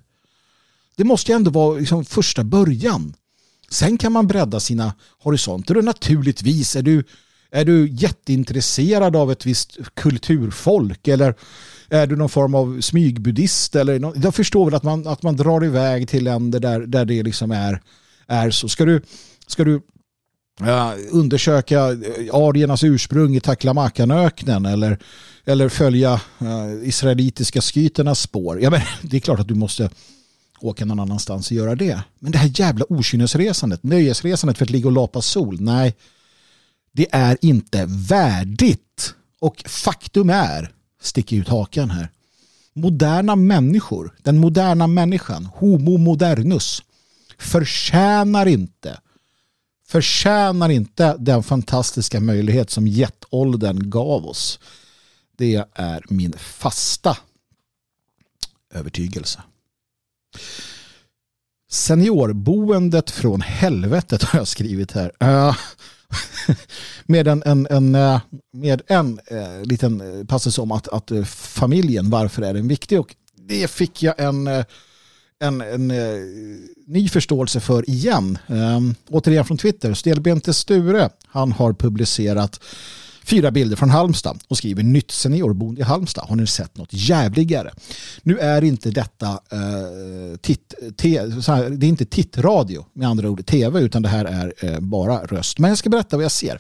[0.96, 3.14] Det måste ju ändå vara liksom första början.
[3.72, 7.04] Sen kan man bredda sina horisonter och naturligtvis är du,
[7.52, 11.36] är du jätteintresserad av ett visst kulturfolk eller
[11.90, 15.66] är du någon form av smygbuddhist eller jag förstår väl att man, att man drar
[15.66, 17.82] iväg till länder där, där det liksom är,
[18.28, 18.70] är så.
[18.70, 19.02] Ska du,
[19.48, 19.82] ska du
[20.62, 25.00] uh, undersöka eh, ariernas ursprung i Taklamakanöknen eller,
[25.46, 28.62] eller följa uh, israelitiska skyternas spår?
[28.62, 29.90] Ja, men, det är klart att du måste
[30.60, 32.02] åka någon annanstans och göra det.
[32.20, 35.96] Men det här jävla okynnesresandet, nöjesresandet för att ligga och lapa sol, nej,
[36.91, 39.13] det är inte värdigt.
[39.39, 42.10] Och faktum är sticker ut hakan här.
[42.74, 46.84] Moderna människor, den moderna människan, homo modernus,
[47.38, 48.98] förtjänar inte
[49.88, 54.60] förtjänar inte den fantastiska möjlighet som jetåldern gav oss.
[55.36, 57.17] Det är min fasta
[58.74, 59.41] övertygelse.
[61.70, 65.12] Seniorboendet från helvetet har jag skrivit här.
[65.20, 65.56] Eh,
[67.06, 68.22] med en, en, en, eh,
[68.54, 73.00] med en eh, liten eh, passus om att, att familjen, varför är den viktig?
[73.00, 74.64] Och det fick jag en, en,
[75.40, 75.88] en, en
[76.88, 78.38] ny förståelse för igen.
[78.48, 82.60] Um, återigen från Twitter, Stelbente Sture, han har publicerat
[83.28, 86.26] fyra bilder från Halmstad och skriver nytt seniorboende i Halmstad.
[86.30, 87.74] Har ni sett något jävligare?
[88.24, 93.46] Nu är inte detta uh, titt, te, här, det är inte tittradio med andra ord
[93.46, 95.60] tv utan det här är uh, bara röst.
[95.60, 96.60] Men jag ska berätta vad jag ser.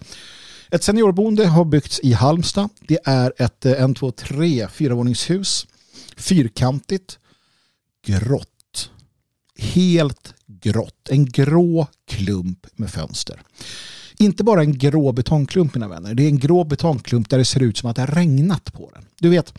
[0.71, 2.69] Ett seniorboende har byggts i Halmstad.
[2.87, 5.67] Det är ett uh, en, två, tre, fyravåningshus.
[6.17, 7.19] Fyrkantigt.
[8.05, 8.89] Grått.
[9.59, 11.09] Helt grått.
[11.09, 13.41] En grå klump med fönster.
[14.19, 16.13] Inte bara en grå betongklump mina vänner.
[16.13, 18.91] Det är en grå betongklump där det ser ut som att det har regnat på
[18.93, 19.05] den.
[19.19, 19.53] Du vet,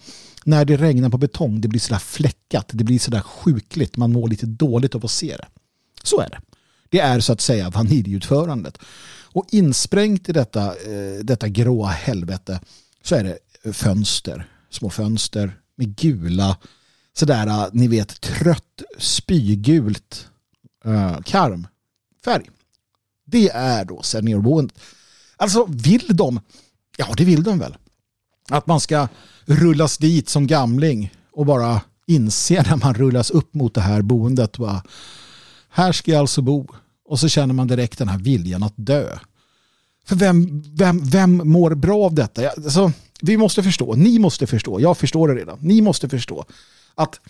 [0.45, 2.71] när det regnar på betong, det blir sådär fläckat.
[2.73, 3.97] Det blir sådär sjukligt.
[3.97, 5.47] Man mår lite dåligt av att se det.
[6.03, 6.41] Så är det.
[6.89, 8.79] Det är så att säga vaniljutförandet.
[9.33, 12.61] Och insprängt i detta, eh, detta gråa helvete
[13.03, 14.49] så är det fönster.
[14.71, 16.57] Små fönster med gula,
[17.13, 20.29] sådär, eh, ni vet, trött spygult
[20.87, 22.51] uh, karmfärg.
[23.31, 24.79] Det är då seniorboendet.
[25.37, 26.41] Alltså vill de,
[26.97, 27.77] ja det vill de väl,
[28.51, 29.09] att man ska
[29.45, 34.59] rullas dit som gamling och bara inse när man rullas upp mot det här boendet.
[34.59, 34.83] Bara,
[35.69, 36.67] här ska jag alltså bo.
[37.05, 39.19] Och så känner man direkt den här viljan att dö.
[40.05, 42.49] För vem, vem, vem mår bra av detta?
[42.49, 46.45] Alltså, vi måste förstå, ni måste förstå, jag förstår det redan, ni måste förstå
[46.95, 47.21] att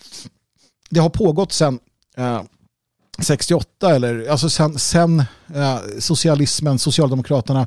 [0.91, 1.79] det har pågått sedan
[2.17, 2.43] eh,
[3.23, 5.23] 68 eller alltså sen, sen
[5.55, 7.67] eh, socialismen, Socialdemokraterna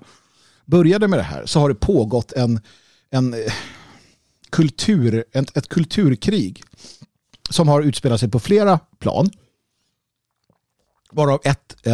[0.65, 2.61] började med det här så har det pågått en,
[3.09, 3.53] en eh,
[4.49, 6.63] kultur, ett, ett kulturkrig
[7.49, 9.29] som har utspelat sig på flera plan.
[11.11, 11.87] Varav ett,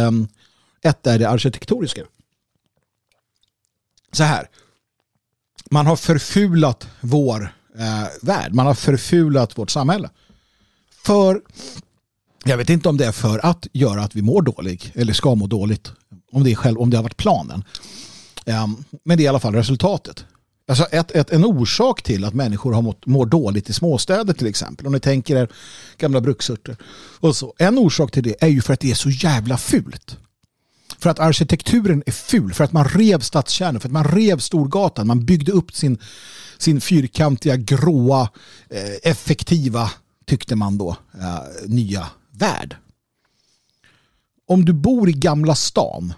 [0.82, 2.02] ett är det arkitektoniska.
[4.12, 4.48] Så här.
[5.70, 8.54] Man har förfulat vår eh, värld.
[8.54, 10.10] Man har förfulat vårt samhälle.
[11.04, 11.42] För
[12.44, 15.34] jag vet inte om det är för att göra att vi mår dåligt eller ska
[15.34, 15.92] må dåligt.
[16.32, 17.64] Om det, är själv, om det har varit planen.
[18.46, 20.24] Um, men det är i alla fall resultatet.
[20.68, 24.46] Alltså ett, ett, en orsak till att människor har mått, mår dåligt i småstäder till
[24.46, 24.86] exempel.
[24.86, 25.48] Om ni tänker er
[25.98, 26.76] gamla bruksorter.
[27.20, 27.54] Och så.
[27.58, 30.16] En orsak till det är ju för att det är så jävla fult.
[30.98, 32.52] För att arkitekturen är ful.
[32.54, 33.80] För att man rev stadskärnor.
[33.80, 35.06] För att man rev Storgatan.
[35.06, 35.98] Man byggde upp sin,
[36.58, 38.28] sin fyrkantiga, gråa,
[38.70, 39.90] eh, effektiva,
[40.26, 42.06] tyckte man då, eh, nya
[42.38, 42.76] värld.
[44.48, 46.14] Om du bor i Gamla stan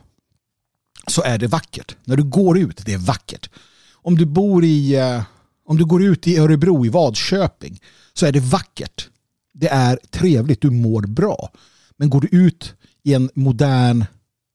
[1.06, 1.96] så är det vackert.
[2.04, 3.50] När du går ut, det är vackert.
[3.92, 5.22] Om du bor i, eh,
[5.66, 7.80] om du går ut i Örebro, i Vadköping,
[8.12, 9.08] så är det vackert.
[9.52, 11.50] Det är trevligt, du mår bra.
[11.96, 14.04] Men går du ut i en modern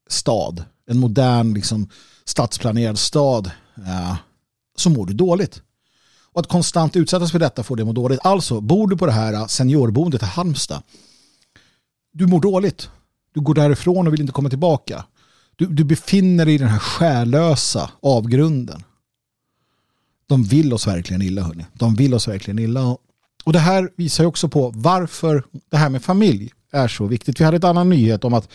[0.10, 1.90] stad, en modern liksom,
[2.26, 4.16] stadsplanerad stad, eh,
[4.78, 5.62] så mår du dåligt.
[6.36, 8.20] Och att konstant utsättas för detta får dig att må dåligt.
[8.24, 10.82] Alltså, bor du på det här eh, seniorboendet i Halmstad
[12.18, 12.90] du mår dåligt.
[13.34, 15.06] Du går därifrån och vill inte komma tillbaka.
[15.56, 18.84] Du, du befinner dig i den här själlösa avgrunden.
[20.28, 21.66] De vill oss verkligen illa hörni.
[21.74, 22.98] De vill oss verkligen illa.
[23.44, 27.40] Och det här visar ju också på varför det här med familj är så viktigt.
[27.40, 28.50] Vi hade ett annan nyhet om att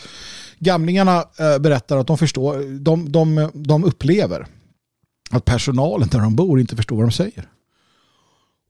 [0.59, 4.47] gamlingarna eh, berättar att de förstår, de, de, de upplever
[5.31, 7.49] att personalen där de bor inte förstår vad de säger.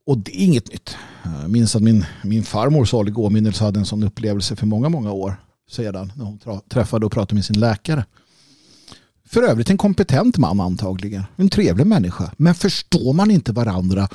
[0.06, 0.96] Och det är inget nytt.
[1.42, 5.12] Jag minns att min, min farmor salig åminnelse hade en sån upplevelse för många, många
[5.12, 5.36] år
[5.70, 6.38] sedan när hon
[6.68, 8.04] träffade och pratade med sin läkare.
[9.32, 11.22] För övrigt en kompetent man antagligen.
[11.36, 12.32] En trevlig människa.
[12.36, 14.08] Men förstår man inte varandra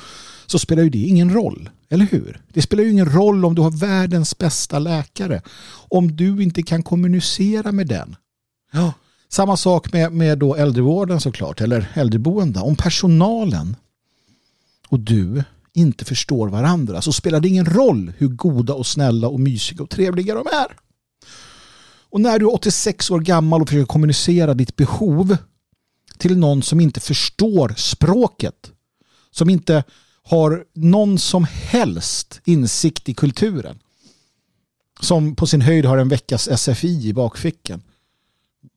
[0.46, 1.70] så spelar ju det ingen roll.
[1.88, 2.40] Eller hur?
[2.52, 5.42] Det spelar ju ingen roll om du har världens bästa läkare.
[5.88, 8.16] Om du inte kan kommunicera med den.
[8.72, 8.92] Ja.
[9.28, 11.60] Samma sak med, med då äldrevården såklart.
[11.60, 12.60] Eller äldreboende.
[12.60, 13.76] Om personalen
[14.88, 15.44] och du
[15.78, 19.90] inte förstår varandra så spelar det ingen roll hur goda och snälla och mysiga och
[19.90, 20.76] trevliga de är.
[22.10, 25.36] Och när du är 86 år gammal och försöker kommunicera ditt behov
[26.18, 28.72] till någon som inte förstår språket,
[29.30, 29.84] som inte
[30.22, 33.78] har någon som helst insikt i kulturen,
[35.00, 37.82] som på sin höjd har en veckas SFI i bakfickan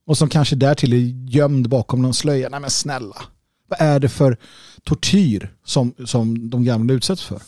[0.06, 2.50] och som kanske därtill är gömd bakom någon slöja.
[2.50, 3.24] Nej men snälla,
[3.72, 4.38] vad är det för
[4.84, 7.42] tortyr som, som de gamla utsätts för?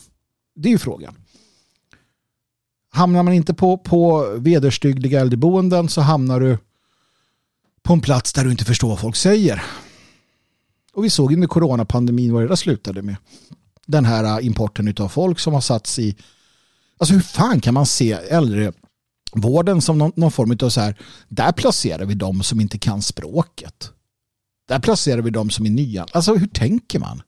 [0.56, 1.14] Det är ju frågan.
[2.90, 6.58] Hamnar man inte på, på vederstyggliga äldreboenden så hamnar du
[7.82, 9.62] på en plats där du inte förstår vad folk säger.
[10.92, 13.16] Och vi såg under coronapandemin vad det där slutade med.
[13.86, 16.16] Den här äh, importen av folk som har satts i...
[16.98, 20.98] Alltså hur fan kan man se äldrevården som någon, någon form av så här...
[21.28, 23.90] Där placerar vi de som inte kan språket.
[24.66, 26.06] Där placerar vi de som är nya.
[26.12, 27.22] Alltså hur tänker man?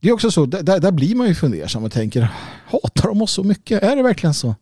[0.00, 2.28] Det är också så, där, där blir man ju fundersam och tänker,
[2.66, 3.82] hatar de oss så mycket?
[3.82, 4.54] Är det verkligen så?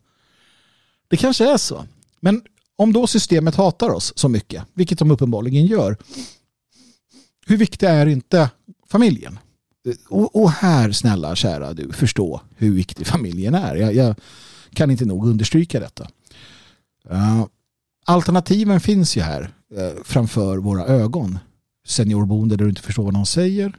[1.08, 1.84] Det kanske är så.
[2.20, 2.42] Men
[2.76, 5.96] om då systemet hatar oss så mycket, vilket de uppenbarligen gör,
[7.46, 8.50] hur viktig är inte
[8.90, 9.38] familjen?
[10.08, 13.74] Och, och här, snälla kära du, förstå hur viktig familjen är.
[13.74, 14.14] Jag, jag
[14.74, 16.08] kan inte nog understryka detta.
[17.10, 17.46] Uh,
[18.04, 21.38] alternativen finns ju här Eh, framför våra ögon.
[21.86, 23.72] Seniorboende där du inte förstår vad någon säger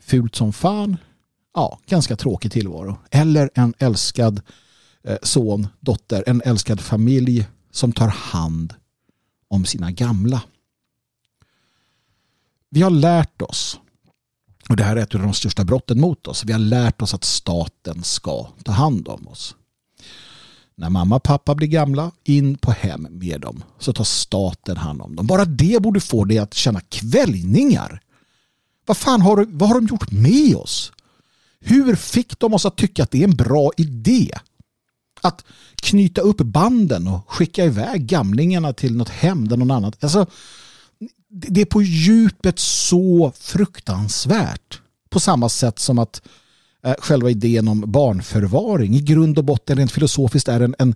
[0.00, 0.96] fult som fan,
[1.54, 2.98] ja, ganska tråkig tillvaro.
[3.10, 4.40] Eller en älskad
[5.04, 8.74] eh, son, dotter, en älskad familj som tar hand
[9.48, 10.42] om sina gamla.
[12.70, 13.80] Vi har lärt oss,
[14.68, 17.14] och det här är ett av de största brotten mot oss, vi har lärt oss
[17.14, 19.56] att staten ska ta hand om oss.
[20.80, 25.02] När mamma och pappa blir gamla, in på hem med dem, så tar staten hand
[25.02, 25.26] om dem.
[25.26, 28.00] Bara det borde få dig att känna kvällningar
[28.90, 30.92] vad fan har, vad har de gjort med oss?
[31.60, 34.30] Hur fick de oss att tycka att det är en bra idé?
[35.20, 39.92] Att knyta upp banden och skicka iväg gamlingarna till något hem där någon annan...
[40.00, 40.26] Alltså,
[41.28, 44.80] det är på djupet så fruktansvärt.
[45.10, 46.30] På samma sätt som att eh,
[46.82, 50.94] Eh, själva idén om barnförvaring i grund och botten rent filosofiskt är en, en,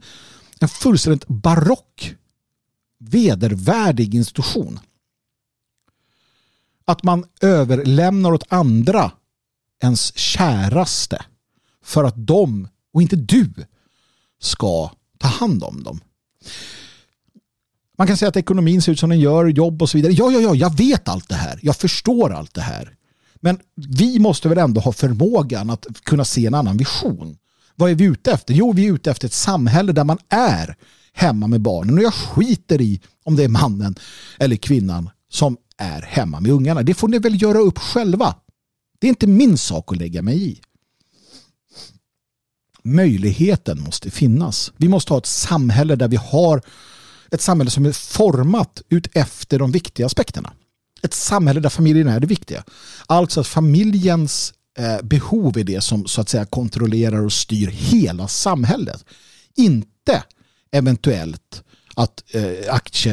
[0.61, 2.14] en fullständigt barock
[2.99, 4.80] vedervärdig institution
[6.85, 9.12] att man överlämnar åt andra
[9.82, 11.24] ens käraste
[11.82, 13.53] för att de och inte du
[14.41, 16.01] ska ta hand om dem.
[17.99, 20.12] Man kan säga att ekonomin ser ut som den gör, jobb och så vidare.
[20.12, 21.59] Ja, ja, ja, jag vet allt det här.
[21.62, 22.97] Jag förstår allt det här.
[23.45, 27.36] Men vi måste väl ändå ha förmågan att kunna se en annan vision.
[27.74, 28.55] Vad är vi ute efter?
[28.55, 30.76] Jo, vi är ute efter ett samhälle där man är
[31.12, 31.99] hemma med barnen.
[31.99, 33.95] Och jag skiter i om det är mannen
[34.38, 36.82] eller kvinnan som är hemma med ungarna.
[36.82, 38.34] Det får ni väl göra upp själva.
[38.99, 40.61] Det är inte min sak att lägga mig i.
[42.82, 44.72] Möjligheten måste finnas.
[44.76, 46.62] Vi måste ha ett samhälle där vi har
[47.30, 50.53] ett samhälle som är format ut efter de viktiga aspekterna.
[51.05, 52.64] Ett samhälle där familjen är det viktiga.
[53.07, 58.28] Alltså att familjens eh, behov är det som så att säga kontrollerar och styr hela
[58.28, 59.05] samhället.
[59.57, 60.22] Inte
[60.72, 61.62] eventuellt
[61.94, 63.12] att eh, aktie,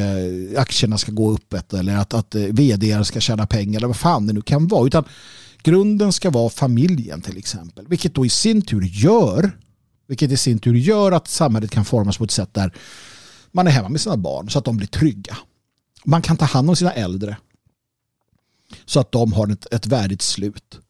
[0.60, 4.26] aktierna ska gå upp eller att, att eh, vd ska tjäna pengar eller vad fan
[4.26, 4.86] det nu kan vara.
[4.86, 5.04] Utan
[5.62, 7.86] grunden ska vara familjen till exempel.
[7.88, 9.52] Vilket då i sin tur gör
[10.08, 12.72] vilket i sin tur gör att samhället kan formas på ett sätt där
[13.52, 15.36] man är hemma med sina barn så att de blir trygga.
[16.04, 17.36] Man kan ta hand om sina äldre
[18.84, 20.80] så att de har ett, ett värdigt slut.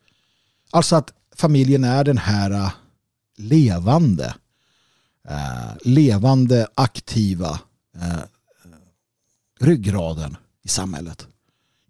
[0.71, 2.71] Alltså att familjen är den här äh,
[3.37, 4.35] levande,
[5.29, 7.61] eh, levande, aktiva
[7.97, 8.23] eh,
[9.61, 11.27] ryggraden i samhället.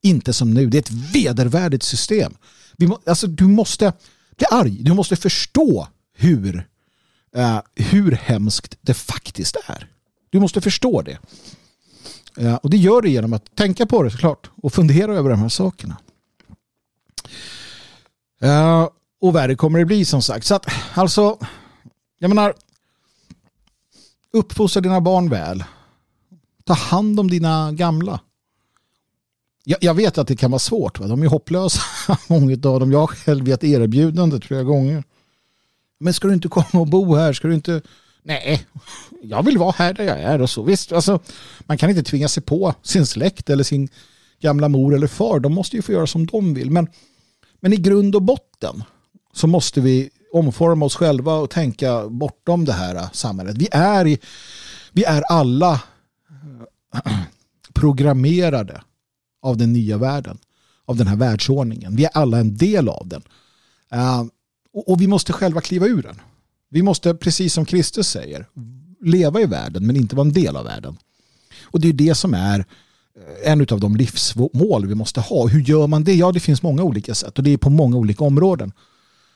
[0.03, 2.37] Inte som nu, det är ett vedervärdigt system.
[2.77, 3.93] Vi må, alltså, du måste
[4.37, 6.69] bli arg, du måste förstå hur,
[7.37, 9.89] eh, hur hemskt det faktiskt är.
[10.31, 11.19] Du måste förstå det.
[12.39, 15.39] Eh, och det gör du genom att tänka på det såklart och fundera över de
[15.39, 15.97] här sakerna.
[18.41, 18.89] Eh,
[19.21, 20.47] och värre kommer det bli som sagt.
[20.47, 21.39] Så att alltså,
[22.19, 22.55] jag menar,
[24.33, 25.65] uppfostra dina barn väl.
[26.65, 28.21] Ta hand om dina gamla.
[29.65, 31.01] Jag, jag vet att det kan vara svårt.
[31.01, 31.07] Va?
[31.07, 31.83] De är hopplösa,
[32.29, 32.93] många av dem.
[32.93, 35.05] Jag har själv gett erbjudande flera gånger.
[36.01, 37.33] Men ska du inte komma och bo här?
[37.33, 37.83] Ska du inte...
[38.25, 38.67] Nej,
[39.23, 40.63] jag vill vara här där jag är och så.
[40.63, 41.21] Visst, alltså,
[41.61, 43.89] man kan inte tvinga sig på sin släkt eller sin
[44.41, 45.41] gamla mor eller far.
[45.41, 46.71] De måste ju få göra som de vill.
[46.71, 46.89] Men,
[47.61, 48.83] men i grund och botten
[49.33, 53.57] så måste vi omforma oss själva och tänka bortom det här samhället.
[53.59, 54.19] Vi är, i,
[54.93, 55.83] vi är alla
[57.75, 58.83] programmerade
[59.43, 60.39] av den nya världen,
[60.85, 61.97] av den här världsordningen.
[61.97, 63.23] Vi är alla en del av den.
[63.93, 64.25] Eh,
[64.87, 66.21] och, vi måste själva kliva ur den.
[66.73, 68.47] Vi måste, precis som Kristus säger,
[69.01, 70.97] leva i världen men inte vara en del av världen.
[71.63, 75.47] Och det är det som är eh, en av de livsmål vi måste ha.
[75.47, 76.15] Hur gör man det?
[76.15, 78.73] Ja, det finns många olika sätt och det är på många olika områden.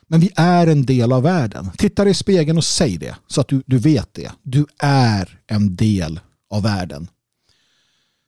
[0.07, 1.71] Men vi är en del av världen.
[1.79, 4.33] Titta dig i spegeln och säg det så att du, du vet det.
[4.43, 6.21] Du är en del
[6.51, 7.09] av världen.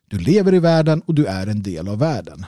[0.09, 2.47] Du lever i världen och du är en del av världen.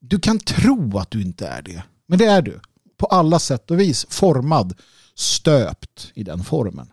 [0.00, 2.60] Du kan tro att du inte är det, men det är du.
[2.96, 4.74] På alla sätt och vis formad,
[5.16, 6.92] stöpt i den formen.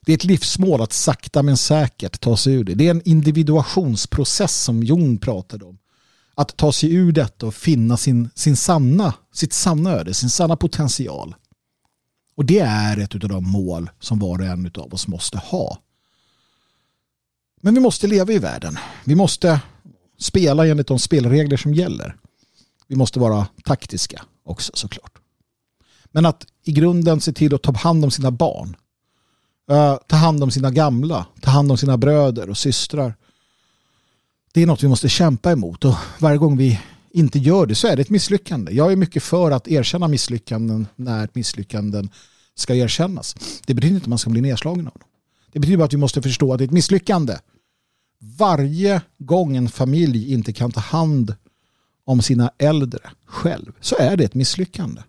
[0.00, 2.74] Det är ett livsmål att sakta men säkert ta sig ur det.
[2.74, 5.78] Det är en individuationsprocess som Jung pratade om.
[6.34, 10.56] Att ta sig ur detta och finna sin, sin sanna, sitt sanna öde, sin sanna
[10.56, 11.34] potential.
[12.34, 15.78] Och det är ett av de mål som var och en av oss måste ha.
[17.60, 18.78] Men vi måste leva i världen.
[19.04, 19.60] Vi måste
[20.18, 22.16] spela enligt de spelregler som gäller.
[22.86, 25.19] Vi måste vara taktiska också såklart.
[26.12, 28.76] Men att i grunden se till att ta hand om sina barn.
[29.70, 31.26] Uh, ta hand om sina gamla.
[31.40, 33.14] Ta hand om sina bröder och systrar.
[34.52, 36.80] Det är något vi måste kämpa emot och varje gång vi
[37.10, 38.72] inte gör det så är det ett misslyckande.
[38.72, 42.10] Jag är mycket för att erkänna misslyckanden när misslyckanden
[42.54, 43.36] ska erkännas.
[43.66, 45.08] Det betyder inte att man ska bli nedslagen av dem.
[45.52, 47.36] Det betyder bara att vi måste förstå att det är ett misslyckande.
[48.18, 51.34] Varje gång en familj inte kan ta hand
[52.04, 55.02] om sina äldre själv så är det ett misslyckande.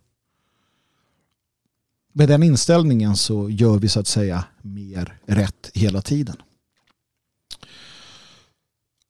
[2.13, 6.35] Med den inställningen så gör vi så att säga mer rätt hela tiden.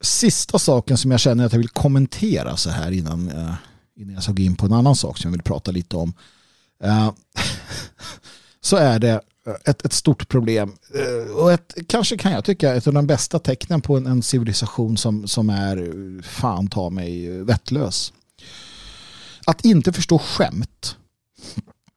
[0.02, 3.54] Sista saken som jag känner att jag vill kommentera så här innan, eh,
[3.96, 6.14] innan jag ska gå in på en annan sak som jag vill prata lite om.
[6.84, 7.12] Eh,
[8.62, 10.76] så är det eh, ett, ett stort problem.
[11.36, 14.98] Och ett, kanske kan jag tycka ett av de bästa tecknen på en, en civilisation
[14.98, 18.14] som, som är fan ta mig vettlös.
[19.46, 20.98] Att inte förstå skämt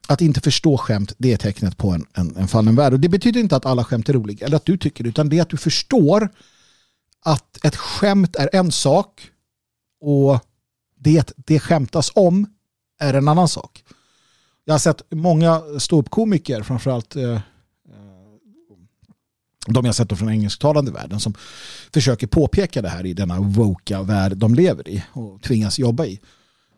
[0.07, 2.93] att inte förstå skämt det är tecknet på en, en, en fallen värld.
[2.93, 5.29] Och det betyder inte att alla skämt är roliga eller att du tycker det utan
[5.29, 6.29] det är att du förstår
[7.21, 9.29] att ett skämt är en sak
[10.01, 10.39] och
[10.99, 12.47] det det skämtas om
[12.99, 13.83] är en annan sak.
[14.65, 17.41] Jag har sett många ståuppkomiker, framförallt eh, eh
[19.67, 21.33] de jag sett från engelsktalande världen som
[21.93, 26.19] försöker påpeka det här i denna woka värld de lever i och tvingas jobba i.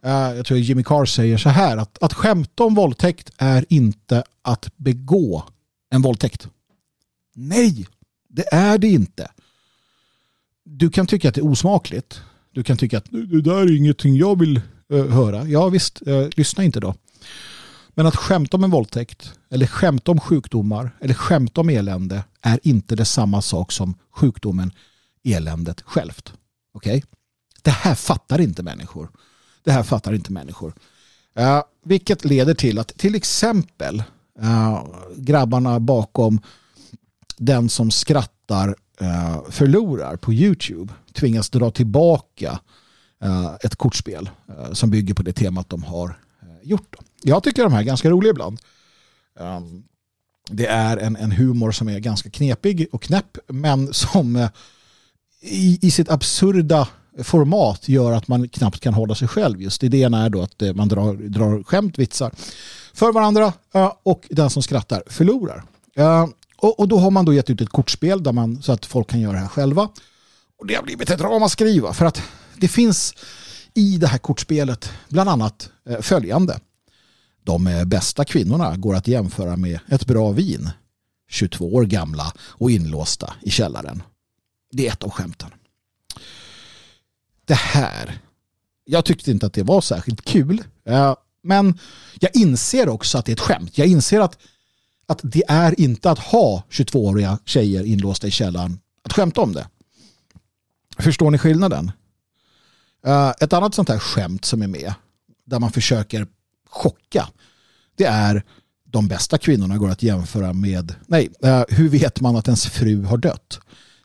[0.08, 4.24] Eh, jag tror Jimmy Carr säger så här att att skämta om våldtäkt är inte
[4.42, 5.44] att begå
[5.90, 6.48] en våldtäkt.
[7.36, 7.88] Nej,
[8.30, 9.30] det är det inte
[10.70, 12.22] du kan tycka att det är osmakligt.
[12.52, 14.62] Du kan tycka att det där är ingenting jag vill
[14.94, 15.48] uh, höra.
[15.48, 16.96] Ja visst, uh, lyssna inte då.
[17.90, 22.60] Men att skämta om en våldtäkt eller skämta om sjukdomar eller skämta om elände är
[22.64, 24.72] inte det samma sak som sjukdomen,
[25.24, 26.34] eländet självt.
[26.74, 26.98] Okej?
[26.98, 27.10] Okay?
[27.62, 29.10] Det här fattar inte människor.
[29.68, 30.74] Det här fattar inte människor.
[31.40, 34.04] Uh, vilket leder till att till exempel
[34.44, 36.42] uh, grabbarna bakom
[37.38, 42.60] den som skrattar uh, förlorar på YouTube tvingas dra tillbaka
[43.26, 46.20] uh, ett kortspel uh, som bygger på det temat de har
[46.64, 46.96] gjort.
[47.24, 48.60] Jag tycker de här är ganska roliga ibland.
[49.40, 49.84] Um,
[50.50, 54.50] det är en, en humor som är ganska knepig och knäpp men som
[55.42, 56.88] i, i sitt absurda
[57.24, 59.62] format gör att man knappt kan hålla sig själv.
[59.62, 62.32] Just idén är då att eh, man drar, drar skämt, vitsar
[62.94, 65.64] för varandra eh, och den som skrattar förlorar.
[65.96, 69.10] Eh, och, då har man då gett ut ett kortspel där man, så att folk
[69.10, 69.90] kan göra det här själva.
[70.60, 72.22] Och det har blivit ett ramaskriva för att
[72.56, 73.14] det finns
[73.74, 75.70] i det här kortspelet bland annat
[76.02, 76.60] följande.
[77.44, 80.70] De bästa kvinnorna går att jämföra med ett bra vin.
[81.30, 84.04] 22 år gamla och inlåsta i källaren.
[84.72, 85.50] Det är ett av skämten.
[87.48, 88.20] Det här,
[88.86, 90.64] jag tyckte inte att det var särskilt kul.
[90.86, 91.80] Eh, men
[92.20, 93.78] jag inser också att det är ett skämt.
[93.78, 94.38] Jag inser att
[95.08, 99.68] att det är inte att ha 22-åriga tjejer inlåsta i källaren att skämta om det.
[101.00, 101.92] Förstår ni skillnaden?
[103.06, 104.94] Eh, ett annat sånt här skämt som är med
[105.46, 106.28] där man försöker
[106.70, 107.28] chocka.
[107.96, 108.44] Det är
[108.86, 113.04] de bästa kvinnorna går att jämföra med, nej, eh, hur vet man att ens fru
[113.04, 113.60] har dött?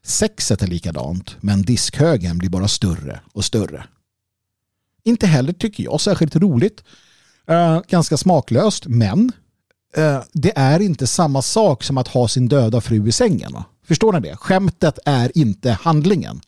[0.04, 3.84] Sexet är likadant, men diskhögen blir bara större och större.
[5.04, 6.84] Inte heller tycker jag särskilt roligt.
[7.50, 9.32] Uh, ganska smaklöst, men
[9.98, 13.56] uh, det är inte samma sak som att ha sin döda fru i sängen.
[13.84, 14.36] Förstår ni det?
[14.36, 16.40] Skämtet är inte handlingen.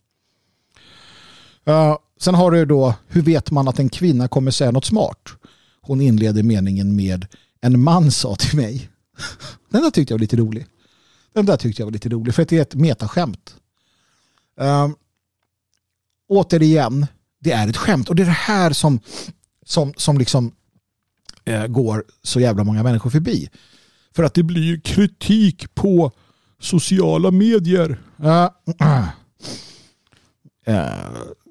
[1.69, 5.29] Uh, sen har du då, hur vet man att en kvinna kommer säga något smart?
[5.81, 7.27] Hon inleder meningen med
[7.61, 8.91] en man sa till mig.
[9.71, 10.67] Den där tyckte jag var lite rolig.
[11.35, 13.57] Den där tyckte jag var lite rolig för att det är ett metaskämt.
[14.57, 14.97] Um,
[16.29, 17.07] återigen,
[17.41, 19.01] det är ett skämt och det är det här som,
[19.65, 20.53] som, som liksom
[21.49, 23.49] uh, går så jävla många människor förbi.
[24.17, 26.13] För att det blir kritik på
[26.59, 28.01] sociala medier.
[28.21, 28.49] Uh,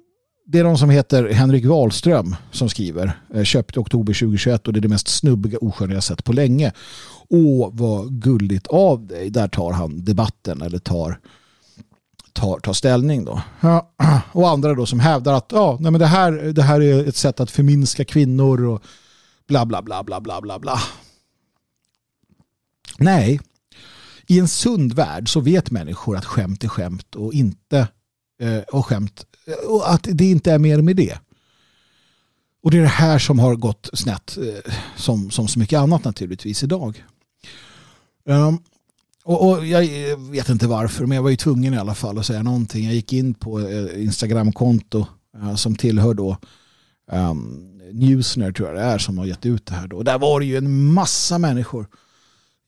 [0.53, 3.19] det är de som heter Henrik Wahlström som skriver.
[3.43, 6.71] Köpt i oktober 2021 och det är det mest snubbiga osköna jag sett på länge.
[7.29, 9.29] Åh, vad gulligt av dig.
[9.29, 11.19] Där tar han debatten eller tar,
[12.33, 13.25] tar, tar ställning.
[13.25, 13.41] Då.
[14.31, 17.15] Och andra då som hävdar att ja, nej men det, här, det här är ett
[17.15, 18.83] sätt att förminska kvinnor och
[19.47, 20.79] bla bla bla bla bla bla bla.
[22.97, 23.39] Nej,
[24.27, 27.85] i en sund värld så vet människor att skämt är skämt och inte eh,
[28.43, 29.25] Eh, och skämt
[29.67, 31.17] och att det inte är mer med det.
[32.63, 36.03] Och det är det här som har gått snett eh, som, som så mycket annat
[36.03, 37.03] naturligtvis idag.
[38.25, 38.59] Um,
[39.23, 42.17] och, och, jag eh, vet inte varför men jag var ju tvungen i alla fall
[42.17, 42.85] att säga någonting.
[42.85, 45.05] Jag gick in på Instagramkonto
[45.37, 46.37] uh, som tillhör då
[47.11, 49.97] um, Newsner tror jag det är som har gett ut det här då.
[49.97, 51.87] Och där var det ju en massa människor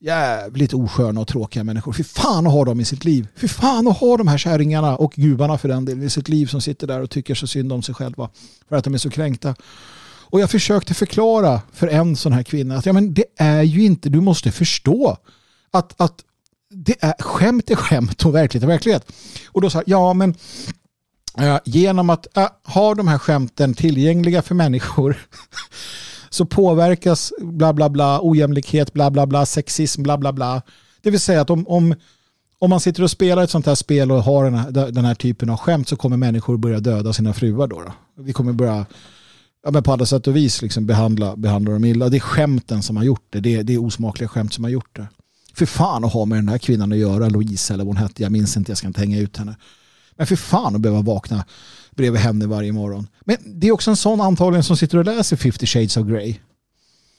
[0.00, 1.92] jävligt osköna och tråkiga människor.
[1.92, 3.28] Fy fan att ha dem i sitt liv.
[3.36, 6.46] Fy fan att ha de här kärringarna och gubarna för den delen i sitt liv
[6.46, 8.30] som sitter där och tycker så synd om sig själva
[8.68, 9.54] för att de är så kränkta.
[10.28, 13.84] Och jag försökte förklara för en sån här kvinna att ja, men det är ju
[13.84, 15.16] inte, du måste förstå
[15.70, 16.24] att, att
[16.70, 19.12] det är, skämt är skämt och verklighet är verklighet.
[19.46, 20.34] Och då sa jag, ja men
[21.38, 25.16] äh, genom att äh, ha de här skämten tillgängliga för människor
[26.36, 30.62] så påverkas bla bla bla, ojämlikhet, bla bla bla, sexism, bla bla bla.
[31.02, 31.94] Det vill säga att om, om,
[32.58, 35.14] om man sitter och spelar ett sånt här spel och har den här, den här
[35.14, 37.82] typen av skämt så kommer människor börja döda sina fruar då.
[37.82, 38.22] då.
[38.22, 38.86] Vi kommer börja
[39.64, 42.08] ja, men på alla sätt och vis liksom behandla, behandla dem illa.
[42.08, 43.40] Det är skämten som har gjort det.
[43.40, 45.06] Det är, det är osmakliga skämt som har gjort det.
[45.54, 48.22] För fan att ha med den här kvinnan att göra, Louise eller vad hon hette,
[48.22, 49.56] jag minns inte, jag ska inte hänga ut henne.
[50.16, 51.44] Men för fan att behöva vakna
[51.96, 53.08] bredvid henne varje morgon.
[53.24, 56.36] Men det är också en sån antagligen som sitter och läser 50 shades of Grey.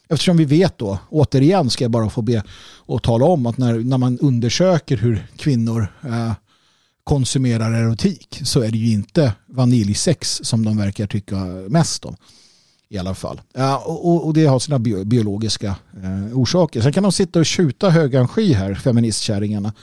[0.10, 2.44] Eftersom vi vet då, återigen ska jag bara få be
[2.76, 6.34] och tala om att när, när man undersöker hur kvinnor eh,
[7.04, 11.36] konsumerar erotik så är det ju inte vaniljsex som de verkar tycka
[11.70, 12.16] mest om.
[12.90, 13.42] I alla fall.
[13.54, 16.82] Eh, ja, och, och det har sina bio, biologiska eh, orsaker.
[16.82, 19.74] Sen kan de sitta och tjuta högansky här, feministkärringarna,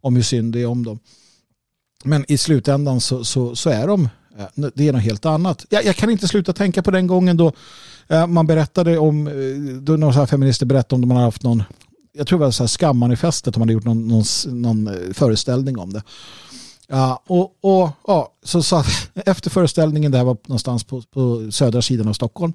[0.00, 0.98] om hur synd det är om dem.
[2.04, 4.08] Men i slutändan så, så, så är de
[4.38, 5.66] Eh, det är något helt annat.
[5.68, 7.52] Jag, jag, kan inte sluta tänka på den gången då
[8.08, 9.32] eh, man berättade om, eh,
[9.80, 11.62] då några feminister berättade om de hade haft någon,
[12.12, 15.92] jag tror det var så här skammanifestet, de hade gjort någon, någon, någon föreställning om
[15.92, 16.02] det.
[16.88, 21.82] Ja, och, och ja, så, så efter föreställningen, det här var någonstans på, på södra
[21.82, 22.52] sidan av Stockholm,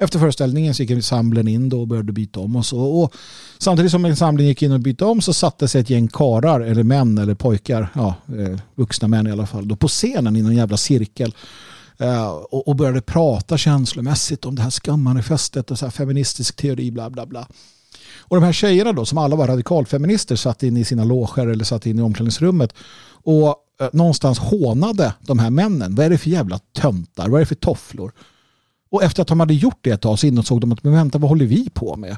[0.00, 2.80] efter föreställningen så gick ensemblen in då och började byta om och så.
[2.80, 3.14] Och
[3.58, 6.82] samtidigt som ensemblen gick in och bytte om så satte sig ett gäng karar eller
[6.82, 10.56] män eller pojkar, ja, eh, vuxna män i alla fall, då på scenen i någon
[10.56, 11.34] jävla cirkel
[11.98, 16.90] eh, och, och började prata känslomässigt om det här skammanifestet och så här feministisk teori
[16.90, 17.48] bla bla bla.
[18.18, 21.64] Och de här tjejerna då som alla var radikalfeminister satt in i sina loger eller
[21.64, 22.74] satt in i omklädningsrummet
[23.24, 23.48] och
[23.80, 25.94] eh, någonstans hånade de här männen.
[25.94, 27.28] Vad är det för jävla töntar?
[27.28, 28.12] Vad är det för tofflor?
[28.90, 31.18] Och efter att de hade gjort det ett tag så insåg de att men vänta,
[31.18, 32.16] vad håller vi på med?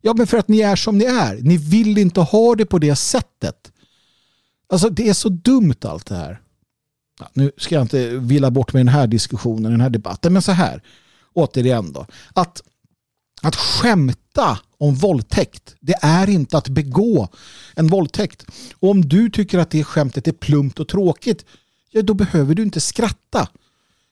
[0.00, 1.38] Ja, men för att ni är som ni är.
[1.42, 3.72] Ni vill inte ha det på det sättet.
[4.68, 6.40] Alltså det är så dumt allt det här.
[7.20, 10.42] Ja, nu ska jag inte villa bort med den här diskussionen, den här debatten, men
[10.42, 10.82] så här.
[11.32, 12.06] Återigen då.
[12.34, 12.62] Att,
[13.42, 17.28] att skämta om våldtäkt, det är inte att begå
[17.74, 18.46] en våldtäkt.
[18.74, 21.44] Och om du tycker att det skämtet är plumpt och tråkigt,
[21.90, 23.48] ja då behöver du inte skratta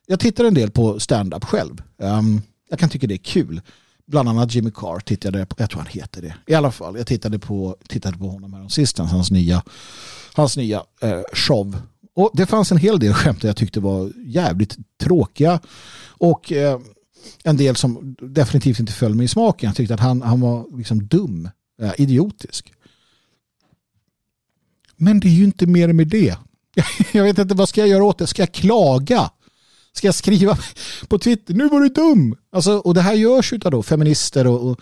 [0.07, 1.81] jag tittar en del på stand-up själv.
[1.97, 3.61] Um, jag kan tycka det är kul.
[4.05, 6.35] Bland annat Jimmy Carr tittade jag på, jag tror han heter det.
[6.47, 9.63] I alla fall, jag tittade på, tittade på honom här sistens, hans nya,
[10.33, 11.77] hans nya eh, show.
[12.15, 15.59] Och det fanns en hel del skämt jag tyckte var jävligt tråkiga.
[16.07, 16.79] Och eh,
[17.43, 19.67] en del som definitivt inte föll mig i smaken.
[19.67, 21.49] Jag tyckte att han, han var liksom dum,
[21.81, 22.73] eh, idiotisk.
[24.95, 26.35] Men det är ju inte mer med det.
[27.11, 28.27] Jag vet inte, vad ska jag göra åt det?
[28.27, 29.31] Ska jag klaga?
[29.97, 30.57] Ska jag skriva
[31.07, 32.35] på Twitter, nu var du dum.
[32.51, 34.81] Alltså, och det här görs av då feminister och, och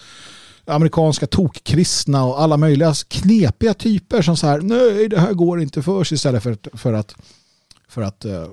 [0.65, 5.81] amerikanska tokkristna och alla möjliga knepiga typer som så här, nej det här går inte
[5.81, 7.15] för sig istället för, för att,
[7.89, 8.47] för att uh,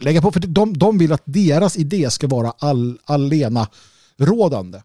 [0.00, 0.32] lägga på.
[0.32, 3.68] För de, de vill att deras idé ska vara all, allena
[4.18, 4.82] rådande.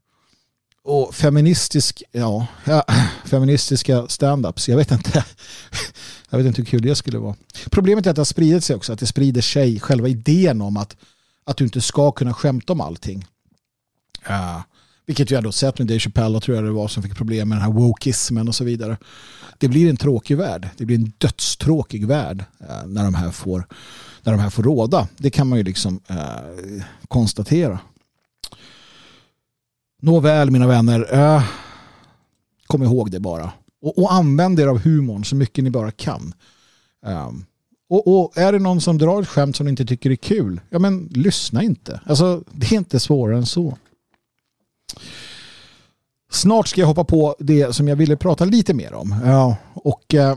[0.84, 2.86] Och feministisk, ja, ja
[3.26, 5.26] feministiska stand-ups, jag vet inte.
[6.34, 7.36] Jag vet inte hur kul det skulle vara.
[7.72, 10.78] Problemet är att det har spridit sig också, att det sprider sig själva idén om
[10.78, 10.96] att,
[11.46, 13.26] att du inte ska kunna skämta om allting.
[14.30, 14.62] Uh,
[15.06, 17.58] vilket vi har sett med Dave Chappelle, tror jag det var, som fick problem med
[17.58, 18.98] den här wokismen och så vidare.
[19.58, 20.70] Det blir en tråkig värld.
[20.78, 23.68] Det blir en dödstråkig värld uh, när, de här får,
[24.24, 25.08] när de här får råda.
[25.18, 27.80] Det kan man ju liksom uh, konstatera.
[30.02, 31.44] Nåväl mina vänner,
[32.68, 33.52] kom ihåg det bara.
[33.84, 36.34] Och, och använd er av humorn så mycket ni bara kan.
[37.06, 37.46] Um,
[37.90, 40.62] och, och, är det någon som drar ett skämt som ni inte tycker är kul,
[40.70, 42.00] ja men lyssna inte.
[42.06, 43.78] Alltså det är inte svårare än så.
[46.32, 49.16] Snart ska jag hoppa på det som jag ville prata lite mer om.
[49.26, 50.36] Ja, och uh,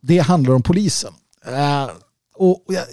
[0.00, 1.12] det handlar om polisen.
[1.48, 1.90] Uh,
[2.34, 2.84] och jag,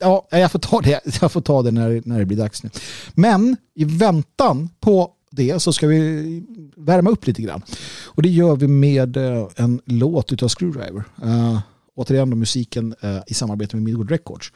[0.00, 2.70] ja, jag får ta det, jag får ta det när, när det blir dags nu.
[3.14, 6.42] Men i väntan på det så ska vi
[6.76, 7.62] värma upp lite grann.
[8.06, 11.04] Och det gör vi med eh, en låt utav Screwdriver.
[11.24, 11.60] Uh,
[11.94, 14.52] återigen då musiken uh, i samarbete med Midwood Records.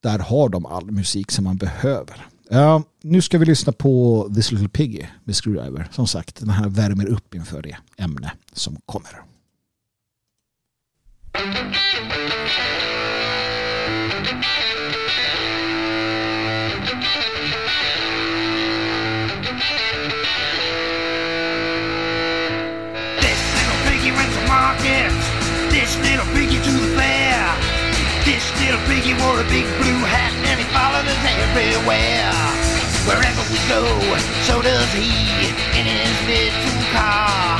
[0.00, 2.26] Där har de all musik som man behöver.
[2.52, 5.88] Uh, nu ska vi lyssna på This Little Piggy med Screwdriver.
[5.92, 9.22] Som sagt, den här värmer upp inför det ämne som kommer.
[28.68, 32.28] Little piggy wore a big blue hat and he followed us everywhere.
[33.08, 33.80] Wherever we go,
[34.44, 35.08] so does he
[35.72, 37.56] in his little car.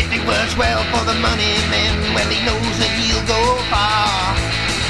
[0.00, 4.32] If he works well for the money man, well he knows that he'll go far.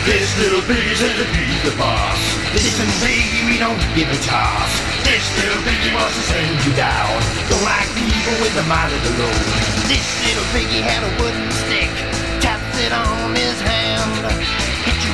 [0.07, 2.23] This little piggy says that he's the boss.
[2.55, 4.71] Listen, piggy, we don't give a toss.
[5.03, 7.19] This little piggy wants to send you down.
[7.51, 9.43] Don't like people with the mind of their own.
[9.91, 11.91] This little piggy had a wooden stick,
[12.39, 13.39] taps it on his hand.
[13.39, 13.48] Hit you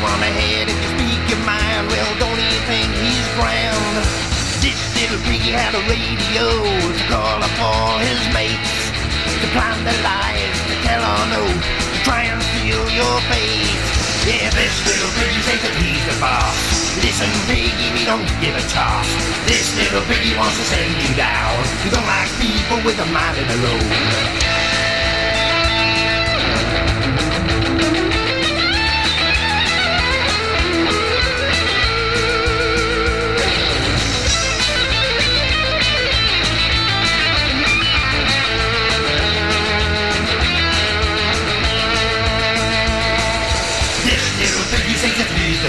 [0.05, 1.89] on the head if you speak your mind.
[1.89, 4.05] Well, don't you think he's grand?
[4.61, 6.45] This little piggy had a radio
[6.93, 8.75] to call up all his mates.
[9.41, 13.77] To plan their lives, to tell or no, to try and steal your faith.
[14.25, 16.57] Yeah, this little piggy says that he's the boss.
[17.05, 19.09] Listen, piggy, we don't give a toss.
[19.45, 21.53] This little piggy wants to send you down.
[21.85, 24.54] We don't like people with a mind of their own.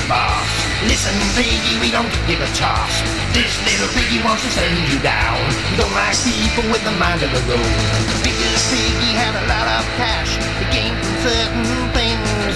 [0.07, 0.45] Boss.
[0.85, 2.93] Listen, piggy, we don't give a toss.
[3.33, 5.37] This little piggy wants to send you down.
[5.77, 7.73] Don't like people with the mind of their own.
[8.13, 10.37] The biggest piggy had a lot of cash.
[10.61, 12.53] He gained from certain things.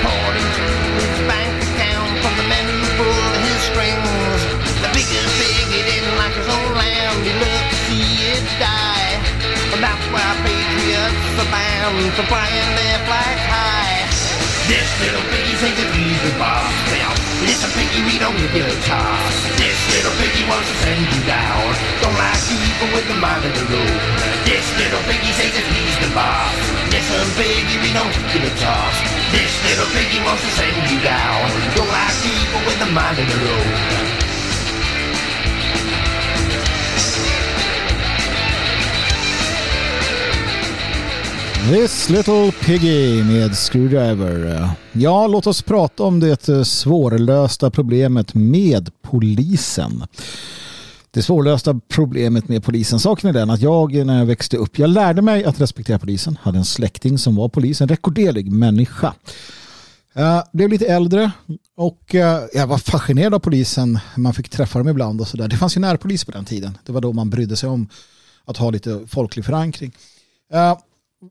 [0.00, 0.64] Poured into
[0.96, 4.40] his bank account from the men who pulled his strings.
[4.80, 7.16] The biggest piggy didn't like his own land.
[7.24, 9.20] He loved to see it die.
[9.76, 14.05] And that's why patriots banned from flying their flag high.
[14.66, 16.74] This little piggy that he's the boss.
[16.90, 17.14] Now,
[17.46, 19.34] listen, piggy, we don't give a toss.
[19.62, 21.62] This little piggy wants to send you down.
[22.02, 23.94] Don't like people with the mind of the road.
[24.42, 26.50] This little piggy that he's the boss.
[26.90, 28.96] Listen, piggy, we don't give a toss.
[29.30, 31.46] This little piggy wants to send you down.
[31.78, 34.05] Don't like people with the mind of the road.
[41.70, 44.70] This little piggy med Screwdriver.
[44.92, 50.04] Ja, låt oss prata om det eh, svårlösta problemet med polisen.
[51.10, 53.00] Det svårlösta problemet med polisen.
[53.00, 55.98] Saken är den att jag eh, när jag växte upp, jag lärde mig att respektera
[55.98, 56.38] polisen.
[56.42, 59.14] Hade en släkting som var polis, en rekorderlig människa.
[60.12, 61.30] Jag blev lite äldre
[61.76, 62.14] och
[62.52, 63.98] jag var fascinerad av polisen.
[64.16, 65.48] Man fick träffa dem ibland och sådär.
[65.48, 66.78] Det fanns ju närpolis på den tiden.
[66.86, 67.88] Det var då man brydde sig om
[68.44, 69.92] att ha lite folklig förankring.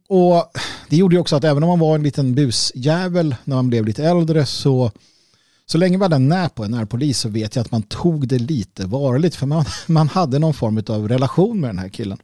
[0.07, 0.51] Och
[0.89, 3.85] det gjorde ju också att även om man var en liten busjävel när man blev
[3.85, 4.91] lite äldre så
[5.65, 8.27] så länge man hade en när på en närpolis så vet jag att man tog
[8.27, 12.17] det lite varligt för man, man hade någon form av relation med den här killen.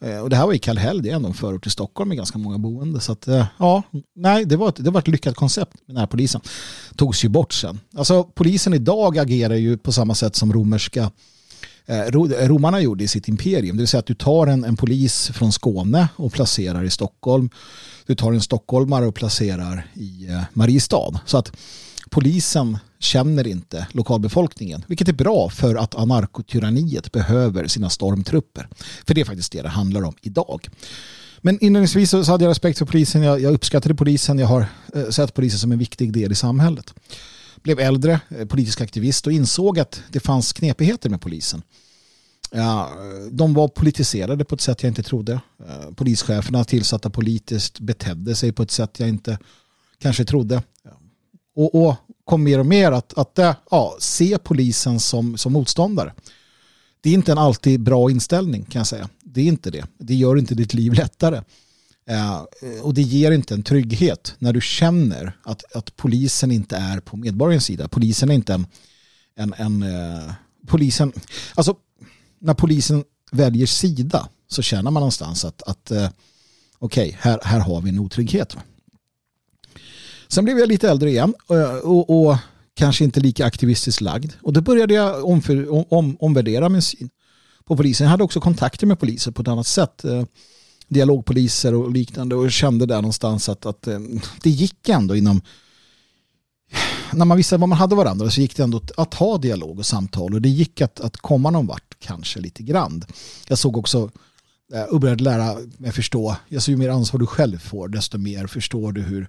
[0.00, 2.16] Eh, och det här var i Kallhäll, det är ändå en förort till Stockholm med
[2.16, 3.00] ganska många boende.
[3.00, 3.82] Så att, eh, ja,
[4.16, 6.40] nej, det var, ett, det var ett lyckat koncept med närpolisen.
[6.96, 7.80] Togs ju bort sen.
[7.96, 11.10] Alltså polisen idag agerar ju på samma sätt som romerska
[11.86, 13.76] Eh, eh, romarna gjorde i sitt imperium.
[13.76, 17.50] Det vill säga att du tar en, en polis från Skåne och placerar i Stockholm.
[18.06, 21.20] Du tar en stockholmare och placerar i eh, Mariestad.
[21.26, 21.52] Så att
[22.10, 28.68] polisen känner inte lokalbefolkningen, vilket är bra för att anarkotyranniet behöver sina stormtrupper.
[29.06, 30.68] För det är faktiskt det det handlar om idag.
[31.40, 35.08] Men inledningsvis så hade jag respekt för polisen, jag, jag uppskattade polisen, jag har eh,
[35.08, 36.94] sett polisen som en viktig del i samhället.
[37.64, 41.62] Blev äldre, eh, politisk aktivist och insåg att det fanns knepigheter med polisen.
[42.50, 42.90] Ja,
[43.30, 45.32] de var politiserade på ett sätt jag inte trodde.
[45.66, 49.38] Eh, polischeferna tillsatta politiskt betedde sig på ett sätt jag inte
[49.98, 50.54] kanske trodde.
[50.54, 50.92] Eh,
[51.56, 53.38] och, och kom mer och mer att, att
[53.70, 56.12] ja, se polisen som, som motståndare.
[57.00, 59.08] Det är inte en alltid bra inställning kan jag säga.
[59.24, 59.86] Det är inte det.
[59.98, 61.42] Det gör inte ditt liv lättare.
[62.06, 62.42] Eh,
[62.82, 67.16] och det ger inte en trygghet när du känner att, att polisen inte är på
[67.16, 67.88] medborgarens sida.
[67.88, 68.66] Polisen är inte en,
[69.36, 70.32] en, en eh,
[70.66, 71.12] polisen,
[71.54, 71.76] alltså
[72.38, 76.10] när polisen väljer sida så känner man någonstans att, att eh,
[76.78, 78.56] okej, här, här har vi en otrygghet.
[80.28, 82.36] Sen blev jag lite äldre igen och, och, och
[82.74, 84.32] kanske inte lika aktivistiskt lagd.
[84.42, 87.10] Och då började jag omför, om, om, omvärdera min syn
[87.64, 88.04] på polisen.
[88.04, 90.04] Jag hade också kontakter med poliser på ett annat sätt.
[90.04, 90.24] Eh,
[90.94, 93.98] Dialogpoliser och liknande och kände där någonstans att, att eh,
[94.42, 95.40] det gick ändå inom
[97.12, 99.86] när man visste vad man hade varandra så gick det ändå att ha dialog och
[99.86, 103.04] samtal och det gick att, att komma någon vart kanske lite grann.
[103.48, 104.10] Jag såg också
[104.74, 108.46] eh, och började lära mig förstå, alltså ju mer ansvar du själv får desto mer
[108.46, 109.28] förstår du hur,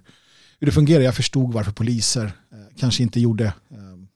[0.60, 1.02] hur det fungerar.
[1.02, 4.08] Jag förstod varför poliser eh, kanske inte gjorde ehm,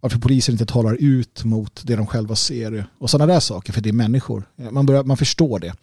[0.00, 3.80] varför poliser inte talar ut mot det de själva ser och sådana där saker för
[3.80, 4.48] det är människor.
[4.70, 5.74] Man, börjar, man förstår det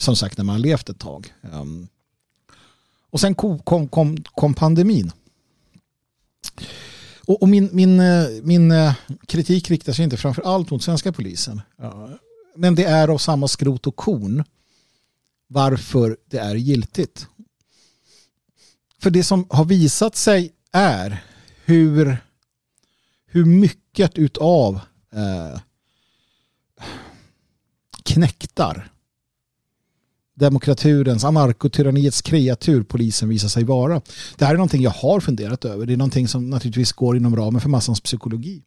[0.00, 1.34] som sagt när man har levt ett tag.
[1.52, 1.88] Um,
[3.10, 5.12] och sen kom, kom, kom, kom pandemin.
[7.26, 8.94] Och, och min, min, eh, min eh,
[9.26, 11.62] kritik riktar sig inte framför allt mot svenska polisen.
[12.56, 14.44] Men det är av samma skrot och korn
[15.46, 17.26] varför det är giltigt.
[18.98, 21.24] För det som har visat sig är
[21.64, 22.16] hur,
[23.26, 24.80] hur mycket utav
[25.12, 25.60] eh,
[28.02, 28.90] knäktar
[30.40, 34.02] demokraturens, anarkotyranniets kreatur polisen visar sig vara.
[34.36, 35.86] Det här är någonting jag har funderat över.
[35.86, 38.62] Det är någonting som naturligtvis går inom ramen för massans psykologi.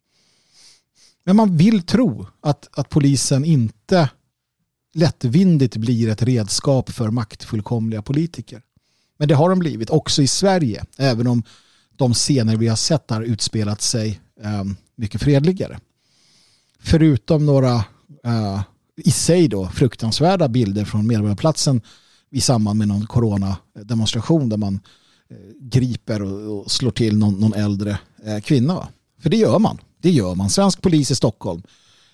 [1.24, 4.08] Men man vill tro att, att polisen inte
[4.94, 8.62] lättvindigt blir ett redskap för maktfullkomliga politiker.
[9.18, 11.42] Men det har de blivit, också i Sverige, även om
[11.96, 14.64] de scener vi har sett har utspelat sig eh,
[14.96, 15.78] mycket fredligare.
[16.80, 17.74] Förutom några
[18.24, 18.62] eh,
[18.96, 21.80] i sig då fruktansvärda bilder från Medborgarplatsen
[22.30, 24.80] i samband med någon coronademonstration där man
[25.30, 28.74] eh, griper och, slår till någon, någon äldre eh, kvinna.
[28.74, 28.88] Va?
[29.20, 29.78] För det gör man.
[30.02, 30.50] Det gör man.
[30.50, 31.62] Svensk polis i Stockholm.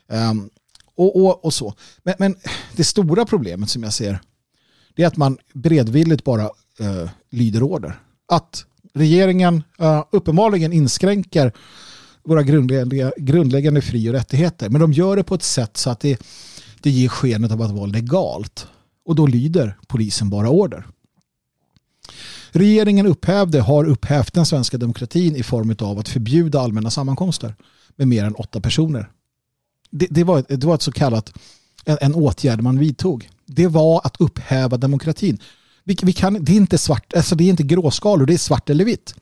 [0.09, 0.51] Um,
[0.95, 1.74] och, och, och så.
[2.03, 2.37] Men, men
[2.76, 4.18] det stora problemet som jag ser
[4.95, 6.45] det är att man beredvilligt bara
[6.81, 8.01] uh, lyder order.
[8.28, 8.64] Att
[8.95, 11.53] regeringen uh, uppenbarligen inskränker
[12.24, 14.68] våra grundläggande, grundläggande fri och rättigheter.
[14.68, 16.18] Men de gör det på ett sätt så att det,
[16.83, 18.66] det ger skenet av att vara legalt.
[19.05, 20.87] Och då lyder polisen bara order.
[22.51, 27.55] Regeringen upphävde, har upphävt den svenska demokratin i form av att förbjuda allmänna sammankomster
[27.97, 29.11] med mer än åtta personer.
[29.91, 31.33] Det, det, var, det var ett så kallat
[31.85, 33.28] en, en åtgärd man vidtog.
[33.47, 35.39] Det var att upphäva demokratin.
[35.85, 38.70] Vi, vi kan, det, är inte svart, alltså det är inte gråskalor, det är svart
[38.70, 39.14] eller vitt.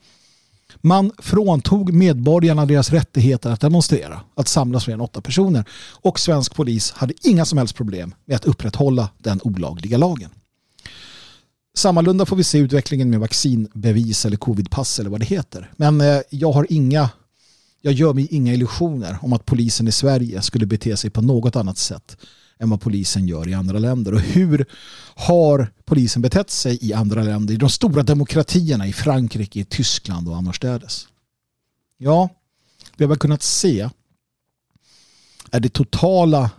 [0.77, 5.65] Man fråntog medborgarna deras rättigheter att demonstrera, att samlas fler än åtta personer.
[6.01, 10.31] Och svensk polis hade inga som helst problem med att upprätthålla den olagliga lagen.
[11.77, 15.73] Sammalunda får vi se utvecklingen med vaccinbevis eller covidpass eller vad det heter.
[15.77, 17.11] Men eh, jag har inga,
[17.81, 21.57] jag gör mig inga illusioner om att polisen i Sverige skulle bete sig på något
[21.57, 22.17] annat sätt
[22.61, 24.15] än vad polisen gör i andra länder.
[24.15, 24.67] Och hur
[25.15, 30.29] har polisen betett sig i andra länder, i de stora demokratierna i Frankrike, i Tyskland
[30.29, 31.09] och annorstädes?
[31.99, 32.29] Ja,
[32.97, 33.89] det har kunnat se
[35.51, 36.51] är det totala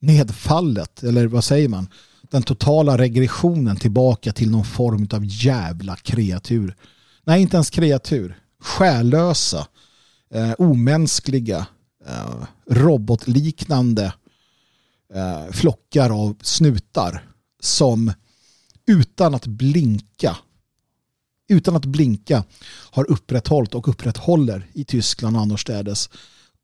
[0.00, 1.88] nedfallet, eller vad säger man,
[2.30, 6.76] den totala regressionen tillbaka till någon form av jävla kreatur.
[7.24, 8.38] Nej, inte ens kreatur.
[8.60, 9.66] Själlösa,
[10.34, 11.66] eh, omänskliga,
[12.06, 14.12] eh, robotliknande
[15.14, 17.28] eh, flockar av snutar
[17.60, 18.12] som
[18.86, 20.36] utan att blinka
[21.48, 22.44] utan att blinka
[22.90, 26.10] har upprätthållit och upprätthåller i Tyskland och annorstädes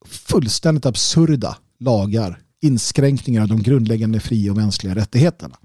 [0.05, 5.57] fullständigt absurda lagar, inskränkningar av de grundläggande fri och mänskliga rättigheterna.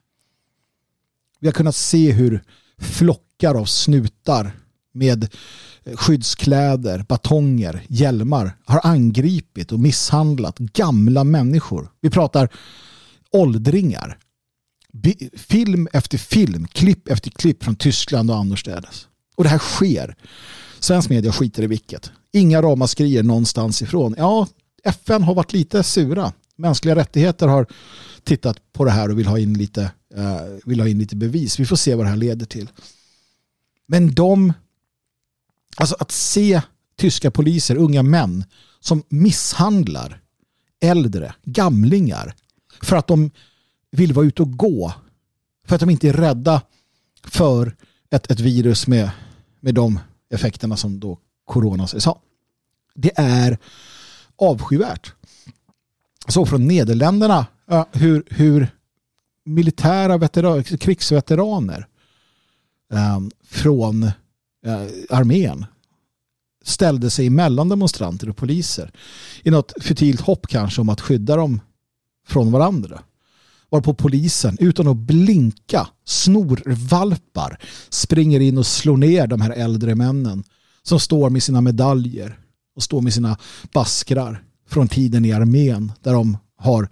[1.40, 2.44] Vi har kunnat se hur
[2.78, 4.52] flockar av snutar
[4.94, 5.36] med
[5.96, 11.92] skyddskläder, batonger, hjälmar har angripit och misshandlat gamla människor.
[12.02, 12.50] Vi pratar
[13.32, 14.18] åldringar.
[15.36, 19.08] Film efter film, klipp efter klipp från Tyskland och annorstädes.
[19.36, 20.16] Och det här sker.
[20.80, 22.12] Svensk media skiter i vilket.
[22.32, 24.16] Inga ramaskrier någonstans ifrån.
[24.18, 24.48] Ja,
[24.84, 26.34] FN har varit lite sura.
[26.56, 27.66] Mänskliga rättigheter har
[28.24, 31.60] tittat på det här och vill ha in lite, uh, vill ha in lite bevis.
[31.60, 32.70] Vi får se vad det här leder till.
[33.88, 34.54] Men de,
[35.80, 36.62] alltså att se
[36.96, 38.46] tyska poliser, unga män
[38.80, 40.22] som misshandlar
[40.82, 42.34] äldre, gamlingar
[42.82, 43.32] för att de
[43.92, 44.94] vill vara ute och gå.
[45.66, 46.62] För att de inte är rädda
[47.24, 47.76] för
[48.10, 49.12] ett, ett virus med,
[49.60, 50.00] med de
[50.30, 52.22] effekterna som då corona sägs ha.
[52.96, 53.58] Det är
[54.36, 55.14] avskyvärt.
[56.28, 57.46] Så från Nederländerna
[57.92, 58.68] hur, hur
[59.44, 61.88] militära veteran, krigsveteraner
[62.90, 64.12] um, från
[64.66, 65.66] Eh, armén
[66.64, 68.91] ställde sig mellan demonstranter och poliser
[69.43, 71.62] i något futilt hopp kanske om att skydda dem
[72.28, 73.01] från varandra.
[73.70, 80.43] Varpå polisen utan att blinka snorvalpar springer in och slår ner de här äldre männen
[80.84, 82.39] som står med sina medaljer
[82.76, 83.38] och står med sina
[83.74, 86.89] baskrar från tiden i armén där de har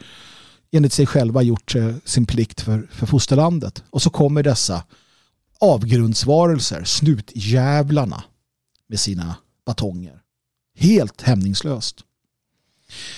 [0.72, 3.84] enligt sig själva gjort eh, sin plikt för, för fosterlandet.
[3.89, 4.84] Och så kommer dessa
[5.60, 8.24] avgrundsvarelser, snutjävlarna
[8.88, 9.36] med sina
[9.66, 10.22] batonger.
[10.76, 12.03] Helt hämningslöst.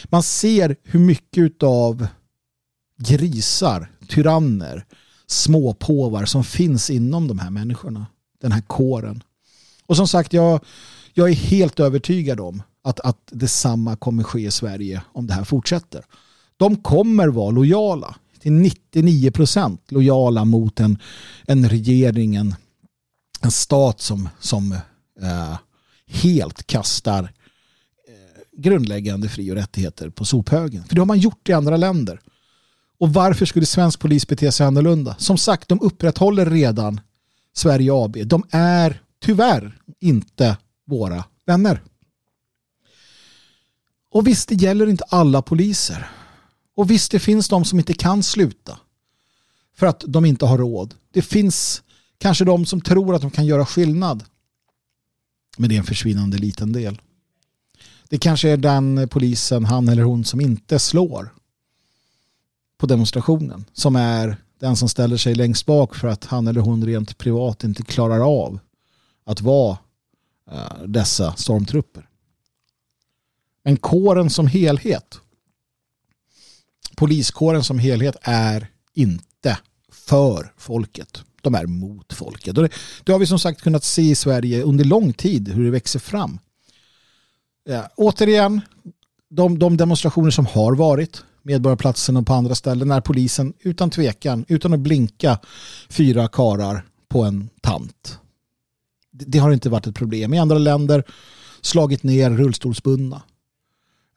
[0.05, 2.07] Man ser hur mycket av
[2.97, 4.85] grisar, tyranner,
[5.27, 8.05] småpåvar som finns inom de här människorna.
[8.41, 9.23] Den här kåren.
[9.85, 10.65] Och som sagt, jag,
[11.13, 15.43] jag är helt övertygad om att, att detsamma kommer ske i Sverige om det här
[15.43, 16.05] fortsätter.
[16.57, 20.97] De kommer vara lojala till 99 procent lojala mot en,
[21.47, 22.55] en regering, en,
[23.41, 24.71] en stat som, som
[25.21, 25.57] eh,
[26.07, 30.83] helt kastar eh, grundläggande fri och rättigheter på sophögen.
[30.83, 32.19] För det har man gjort i andra länder.
[32.99, 35.15] Och varför skulle svensk polis bete sig annorlunda?
[35.19, 37.01] Som sagt, de upprätthåller redan
[37.53, 38.17] Sverige AB.
[38.25, 41.81] De är tyvärr inte våra vänner.
[44.11, 46.07] Och visst, det gäller inte alla poliser.
[46.80, 48.80] Och visst, det finns de som inte kan sluta
[49.75, 50.95] för att de inte har råd.
[51.11, 51.84] Det finns
[52.17, 54.23] kanske de som tror att de kan göra skillnad.
[55.57, 57.01] Men det är en försvinnande liten del.
[58.09, 61.34] Det kanske är den polisen, han eller hon, som inte slår
[62.77, 63.65] på demonstrationen.
[63.73, 67.63] Som är den som ställer sig längst bak för att han eller hon rent privat
[67.63, 68.59] inte klarar av
[69.23, 69.77] att vara
[70.51, 72.09] eh, dessa stormtrupper.
[73.63, 75.21] Men kåren som helhet,
[76.99, 79.57] poliskåren som helhet är inte
[79.91, 81.23] för folket.
[81.41, 82.57] De är mot folket.
[82.57, 82.69] Och det,
[83.03, 85.99] det har vi som sagt kunnat se i Sverige under lång tid hur det växer
[85.99, 86.39] fram.
[87.63, 88.61] Ja, återigen,
[89.29, 94.45] de, de demonstrationer som har varit, Medborgarplatsen och på andra ställen, när polisen utan tvekan,
[94.47, 95.39] utan att blinka,
[95.89, 98.19] fyra karar på en tant.
[99.11, 100.33] Det, det har inte varit ett problem.
[100.33, 101.03] I andra länder
[101.61, 103.21] slagit ner rullstolsbundna.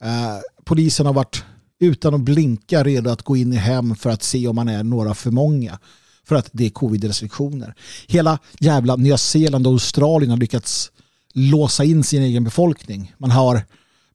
[0.03, 1.45] Eh, polisen har varit
[1.83, 4.83] utan att blinka redo att gå in i hem för att se om man är
[4.83, 5.79] några för många.
[6.25, 7.75] För att det är covid-restriktioner.
[8.07, 10.91] Hela jävla Nya Zeeland och Australien har lyckats
[11.35, 13.15] låsa in sin egen befolkning.
[13.19, 13.63] Man har,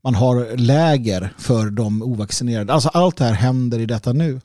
[0.03, 2.73] man har läger för de ovaccinerade.
[2.73, 4.41] Alltså allt det här händer i detta nu.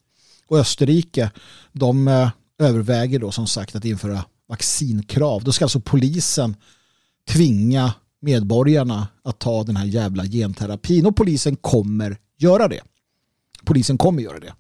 [0.49, 1.31] Och Österrike,
[1.73, 5.45] de eh, överväger då som sagt att införa vaccinkrav.
[5.45, 6.57] Då ska alltså polisen
[7.29, 12.81] tvinga medborgarna att ta den här jävla genterapin och polisen kommer göra det.
[13.65, 14.55] Polisen kommer göra det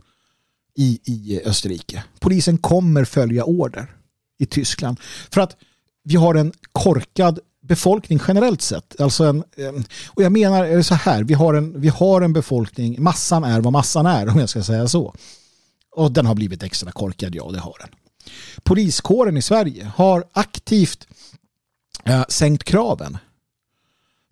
[0.74, 2.05] i, i eh, Österrike.
[2.20, 3.96] Polisen kommer följa order
[4.38, 5.00] i Tyskland.
[5.30, 5.57] För att
[6.05, 9.00] vi har en korkad befolkning generellt sett.
[9.00, 9.44] Alltså en,
[10.07, 13.44] och jag menar är det så här, vi har, en, vi har en befolkning, massan
[13.44, 15.14] är vad massan är om jag ska säga så.
[15.90, 17.88] Och den har blivit extra korkad, ja det har den.
[18.62, 21.07] Poliskåren i Sverige har aktivt
[22.05, 23.18] eh, sänkt kraven.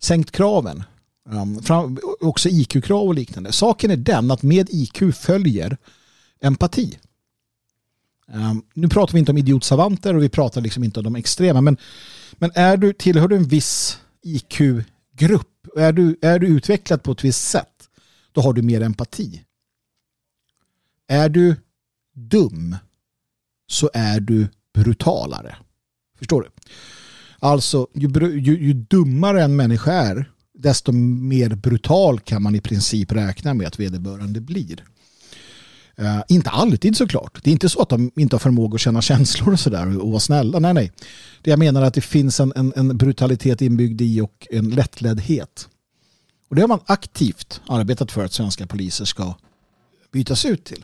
[0.01, 0.83] Sänkt kraven
[1.29, 3.51] Um, också IQ-krav och liknande.
[3.51, 5.77] Saken är den att med IQ följer
[6.41, 6.97] empati.
[8.27, 11.61] Um, nu pratar vi inte om idiotsavanter och vi pratar liksom inte om de extrema.
[11.61, 11.77] Men,
[12.31, 17.23] men är du, tillhör du en viss IQ-grupp, är du, är du utvecklad på ett
[17.23, 17.89] visst sätt,
[18.31, 19.43] då har du mer empati.
[21.07, 21.55] Är du
[22.13, 22.75] dum
[23.67, 25.55] så är du brutalare.
[26.17, 26.49] Förstår du?
[27.39, 28.07] Alltså, ju,
[28.39, 30.31] ju, ju dummare en människa är,
[30.61, 34.83] desto mer brutal kan man i princip räkna med att vederbörande blir.
[35.99, 37.43] Uh, inte alltid såklart.
[37.43, 40.09] Det är inte så att de inte har förmåga att känna känslor och sådär och
[40.09, 40.59] vara snälla.
[40.59, 40.91] Nej, nej.
[41.41, 44.69] Det jag menar är att det finns en, en, en, brutalitet inbyggd i och en
[44.69, 45.67] lättledhet.
[46.49, 49.35] Och det har man aktivt arbetat för att svenska poliser ska
[50.11, 50.83] bytas ut till.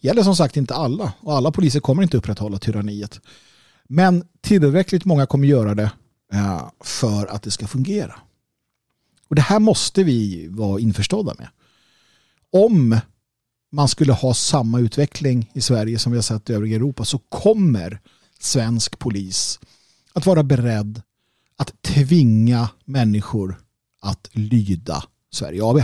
[0.00, 3.20] Det gäller som sagt inte alla och alla poliser kommer inte upprätthålla tyranniet.
[3.88, 5.90] Men tillräckligt många kommer göra det
[6.34, 8.14] uh, för att det ska fungera.
[9.28, 11.48] Och det här måste vi vara införstådda med.
[12.52, 13.00] Om
[13.72, 17.18] man skulle ha samma utveckling i Sverige som vi har sett i övriga Europa så
[17.18, 18.00] kommer
[18.38, 19.60] svensk polis
[20.12, 21.02] att vara beredd
[21.56, 23.60] att tvinga människor
[24.00, 25.82] att lyda Sverige AB.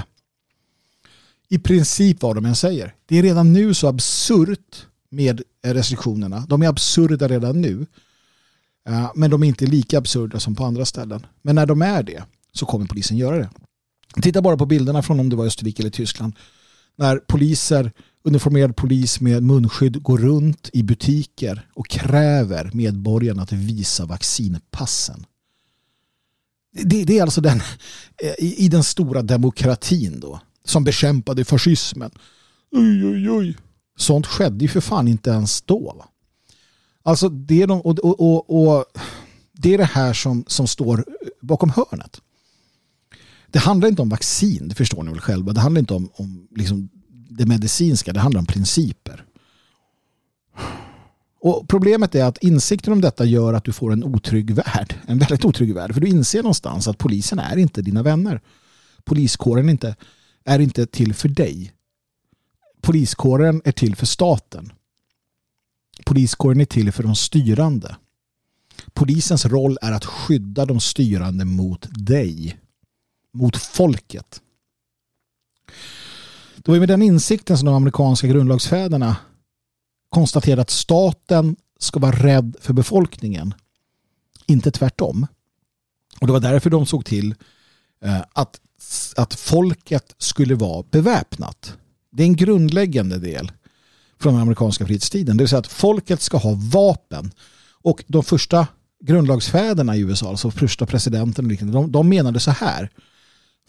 [1.48, 2.94] I princip vad de än säger.
[3.06, 6.46] Det är redan nu så absurt med restriktionerna.
[6.48, 7.86] De är absurda redan nu.
[8.88, 11.26] Eh, men de är inte lika absurda som på andra ställen.
[11.42, 13.50] Men när de är det så kommer polisen göra det.
[14.22, 16.34] Titta bara på bilderna från om det var Österrike eller Tyskland.
[16.96, 17.92] När poliser,
[18.24, 25.26] uniformerad polis med munskydd går runt i butiker och kräver medborgarna att visa vaccinpassen.
[26.72, 27.62] Det, det är alltså den,
[28.22, 32.10] eh, i, i, den stora demokratin då, som bekämpade fascismen.
[32.72, 33.56] Oj, oj, oj.
[33.96, 35.94] Sånt skedde ju för fan inte ens då.
[35.98, 36.08] Va?
[37.02, 38.84] Alltså det är, de, och, och, och, och,
[39.52, 41.04] det är det här som, som står
[41.40, 42.20] bakom hörnet.
[43.50, 45.52] Det handlar inte om vaccin, det förstår ni väl själva.
[45.52, 49.24] Det handlar inte om, om liksom det medicinska, det handlar om principer.
[51.40, 54.94] Och Problemet är att insikten om detta gör att du får en otrygg värld.
[55.06, 55.94] En väldigt otrygg värld.
[55.94, 58.40] För du inser någonstans att polisen är inte dina vänner.
[59.04, 59.96] Poliskåren inte,
[60.44, 61.72] är inte till för dig.
[62.80, 64.72] Poliskåren är till för staten.
[66.04, 67.96] Poliskåren är till för de styrande.
[68.92, 72.60] Polisens roll är att skydda de styrande mot dig
[73.32, 74.40] mot folket.
[76.56, 79.16] Det var med den insikten som de amerikanska grundlagsfäderna
[80.08, 83.54] konstaterade att staten ska vara rädd för befolkningen.
[84.46, 85.26] Inte tvärtom.
[86.20, 87.34] Och det var därför de såg till
[88.04, 88.60] eh, att,
[89.16, 91.74] att folket skulle vara beväpnat.
[92.12, 93.52] Det är en grundläggande del
[94.18, 95.36] från den amerikanska frihetstiden.
[95.36, 97.30] Det vill säga att folket ska ha vapen.
[97.82, 98.66] Och de första
[99.04, 102.90] grundlagsfäderna i USA, alltså första presidenten, de, de menade så här.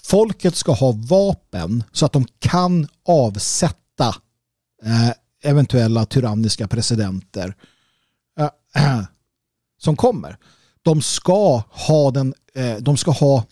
[0.03, 4.15] Folket ska ha vapen så att de kan avsätta
[4.85, 5.11] eh,
[5.43, 7.55] eventuella tyranniska presidenter
[8.39, 9.01] eh,
[9.81, 10.37] som kommer.
[10.81, 13.45] De ska ha den, eh, de ska ha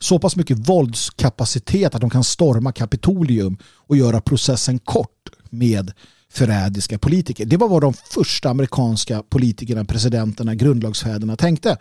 [0.00, 5.92] så pass mycket våldskapacitet att de kan storma Kapitolium och göra processen kort med
[6.30, 7.46] förrädiska politiker.
[7.46, 11.76] Det var vad de första amerikanska politikerna, presidenterna, grundlagsfäderna tänkte.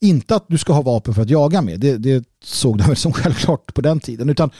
[0.00, 2.96] Inte att du ska ha vapen för att jaga med, det, det såg de väl
[3.06, 4.50] som självklart på den tiden, utan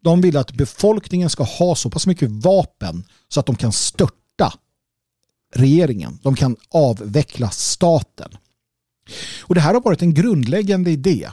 [0.00, 4.52] de vill att befolkningen ska ha så pass mycket vapen så att de kan störta
[5.54, 6.18] regeringen.
[6.22, 8.30] De kan avveckla staten.
[9.40, 11.28] Och det här har varit en grundläggande idé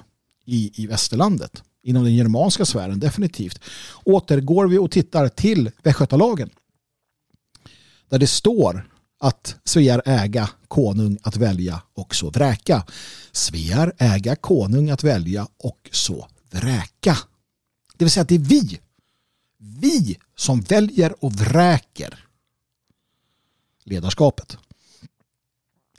[0.45, 1.63] i, i västerlandet.
[1.83, 3.59] Inom den germanska sfären, definitivt.
[4.03, 6.49] Återgår vi och tittar till Västgötalagen.
[8.09, 12.85] Där det står att Svear äga konung att välja och så vräka.
[13.31, 17.17] Svear äga konung att välja och så vräka.
[17.97, 18.79] Det vill säga att det är vi,
[19.57, 22.25] vi som väljer och vräker
[23.83, 24.57] ledarskapet.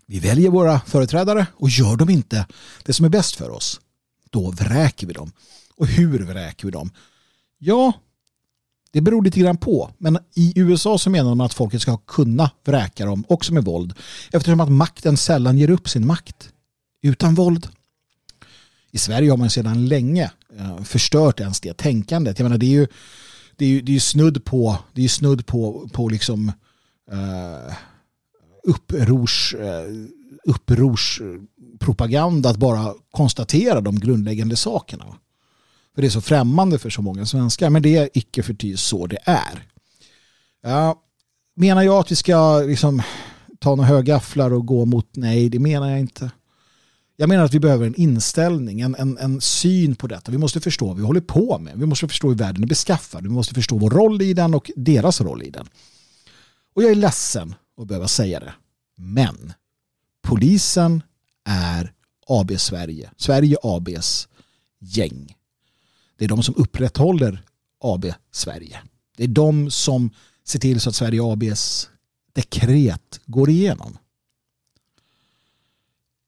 [0.07, 2.47] Vi väljer våra företrädare och gör de inte
[2.85, 3.81] det som är bäst för oss,
[4.31, 5.33] då vräker vi dem.
[5.77, 6.91] Och hur vräker vi dem?
[7.59, 7.93] Ja,
[8.93, 9.91] det beror lite grann på.
[9.99, 13.95] Men i USA så menar man att folket ska kunna vräka dem också med våld.
[14.33, 16.53] Eftersom att makten sällan ger upp sin makt
[17.03, 17.69] utan våld.
[18.91, 22.39] I Sverige har man sedan länge eh, förstört ens det tänkandet.
[22.39, 22.87] Jag menar, det är ju,
[23.57, 26.53] det är ju, det är snudd på, det är snudd på, på liksom
[27.13, 27.73] uh,
[28.63, 30.07] upprors, uh,
[30.45, 35.05] upprorspropaganda att bara konstatera de grundläggande sakerna.
[35.95, 37.71] För det är så främmande för så många svenskar.
[37.71, 39.67] Men det är icke förty så det är.
[40.63, 41.03] Ja,
[41.57, 43.03] menar jag att vi ska liksom
[43.59, 46.31] ta några högafflar och gå mot nej, det menar jag inte.
[47.17, 50.33] Jag menar att vi behöver en inställning, en, en, en syn på detta.
[50.33, 51.79] Vi måste förstå vad vi håller på med.
[51.79, 53.23] Vi måste förstå hur världen är beskaffad.
[53.23, 55.69] Vi måste förstå vår roll i den och deras roll i den.
[56.75, 58.53] Och jag är ledsen att behöva säga det.
[58.97, 59.53] Men
[60.23, 61.03] polisen
[61.45, 61.93] är
[62.27, 63.11] AB Sverige.
[63.17, 64.29] Sverige ABs
[64.81, 65.35] gäng.
[66.19, 67.43] Det är de som upprätthåller
[67.81, 68.81] AB Sverige.
[69.17, 70.11] Det är de som
[70.45, 71.91] ser till så att Sverige ABs
[72.33, 73.99] dekret går igenom.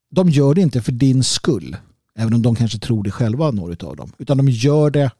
[0.09, 1.77] De gör det inte för din skull,
[2.15, 5.11] även om de kanske tror det själva, några av dem, utan de gör det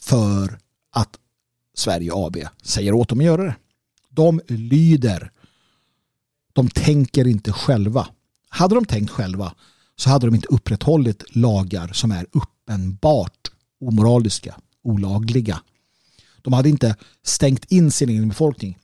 [0.00, 0.58] för
[0.90, 1.18] att
[1.74, 3.56] Sverige AB säger åt dem att göra det.
[4.08, 5.30] De lyder.
[6.52, 8.08] De tänker inte själva.
[8.48, 9.54] Hade de tänkt själva
[9.96, 13.43] så hade de inte upprätthållit lagar som är uppenbart
[13.88, 14.54] omoraliska,
[14.84, 15.60] olagliga.
[16.42, 18.78] De hade inte stängt in sin egen befolkning.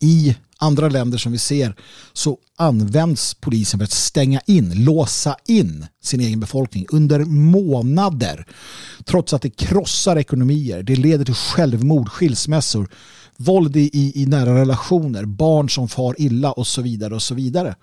[0.00, 1.74] I andra länder som vi ser
[2.12, 8.46] så används polisen för att stänga in, låsa in sin egen befolkning under månader.
[9.04, 12.88] Trots att det krossar ekonomier, det leder till självmord, skilsmässor,
[13.36, 17.74] våld i, i nära relationer, barn som far illa och så vidare och så vidare.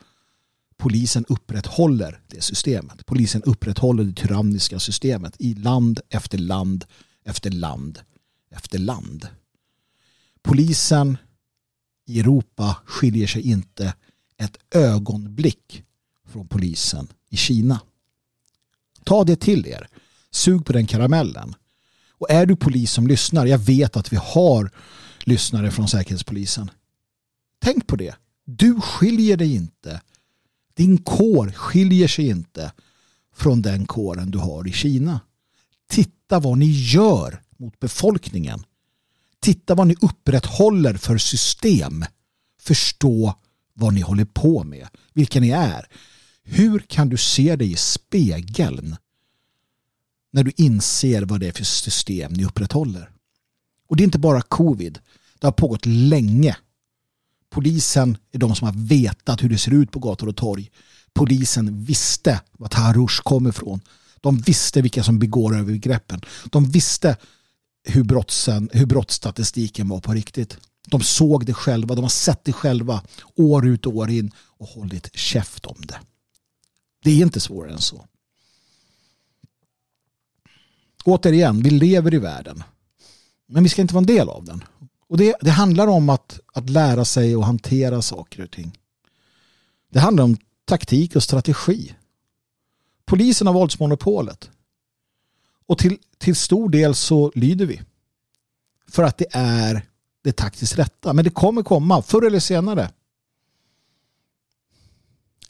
[0.78, 3.06] Polisen upprätthåller det systemet.
[3.06, 6.86] Polisen upprätthåller det tyranniska systemet i land efter land
[7.26, 8.00] efter land
[8.50, 9.28] efter land.
[10.42, 11.18] Polisen
[12.06, 13.94] i Europa skiljer sig inte
[14.38, 15.84] ett ögonblick
[16.28, 17.80] från polisen i Kina.
[19.04, 19.88] Ta det till er.
[20.32, 21.56] Sug på den karamellen.
[22.10, 24.72] Och är du polis som lyssnar, jag vet att vi har
[25.24, 26.72] lyssnare från Säkerhetspolisen.
[27.60, 28.16] Tänk på det.
[28.46, 30.02] Du skiljer dig inte.
[30.76, 32.72] Din kår skiljer sig inte
[33.36, 35.20] från den kåren du har i Kina.
[35.90, 38.64] Titta vad ni gör mot befolkningen.
[39.40, 42.06] Titta vad ni upprätthåller för system.
[42.62, 43.36] Förstå
[43.74, 44.88] vad ni håller på med.
[45.14, 45.88] Vilka ni är.
[46.44, 48.96] Hur kan du se dig i spegeln
[50.32, 53.12] när du inser vad det är för system ni upprätthåller?
[53.88, 55.00] Och det är inte bara covid.
[55.40, 56.58] Det har pågått länge.
[57.56, 60.72] Polisen är de som har vetat hur det ser ut på gator och torg.
[61.14, 63.82] Polisen visste var Tarush kommer ifrån.
[64.22, 66.22] De visste vilka som begår övergreppen.
[66.46, 67.18] De visste
[67.84, 70.58] hur, brottsen, hur brottsstatistiken var på riktigt.
[70.88, 73.04] De såg det själva, de har sett det själva
[73.36, 76.00] år ut och år in och hållit käft om det.
[77.04, 78.06] Det är inte svårare än så.
[81.06, 82.64] Återigen, vi lever i världen.
[83.48, 84.64] Men vi ska inte vara en del av den.
[85.16, 88.80] Och det, det handlar om att, att lära sig och hantera saker och ting.
[89.92, 91.96] Det handlar om taktik och strategi.
[93.06, 94.50] Polisen har våldsmonopolet.
[95.66, 97.82] Och till, till stor del så lyder vi.
[98.88, 99.88] För att det är
[100.22, 101.14] det taktiskt rätta.
[101.14, 102.92] Men det kommer komma, förr eller senare.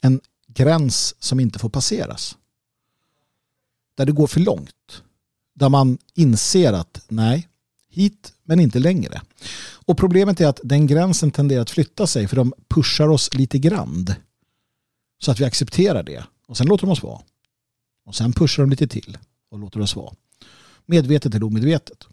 [0.00, 2.36] En gräns som inte får passeras.
[3.94, 5.02] Där det går för långt.
[5.54, 7.48] Där man inser att nej,
[7.88, 9.22] hit men inte längre.
[9.86, 13.58] Och problemet är att den gränsen tenderar att flytta sig för de pushar oss lite
[13.58, 14.06] grann.
[15.18, 16.24] Så att vi accepterar det.
[16.46, 17.20] Och sen låter de oss vara.
[18.04, 19.18] Och sen pushar de lite till
[19.50, 20.14] och låter oss vara.
[20.86, 22.06] Medvetet eller omedvetet.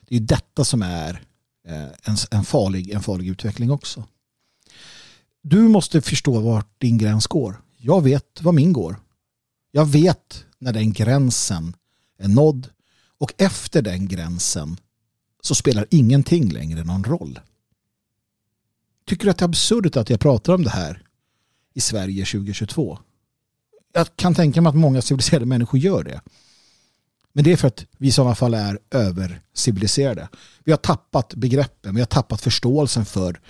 [0.00, 1.22] Det är detta som är
[1.68, 4.04] eh, en, en, farlig, en farlig utveckling också.
[5.42, 7.62] Du måste förstå vart din gräns går.
[7.76, 8.96] Jag vet var min går.
[9.70, 11.76] Jag vet när den gränsen
[12.18, 12.68] är nådd
[13.18, 14.76] och efter den gränsen
[15.42, 17.40] så spelar ingenting längre någon roll.
[19.06, 21.02] Tycker du att det är absurt att jag pratar om det här
[21.74, 22.98] i Sverige 2022?
[23.92, 26.20] Jag kan tänka mig att många civiliserade människor gör det.
[27.32, 30.28] Men det är för att vi i sådana fall är överciviliserade.
[30.64, 33.40] Vi har tappat begreppen, vi har tappat förståelsen för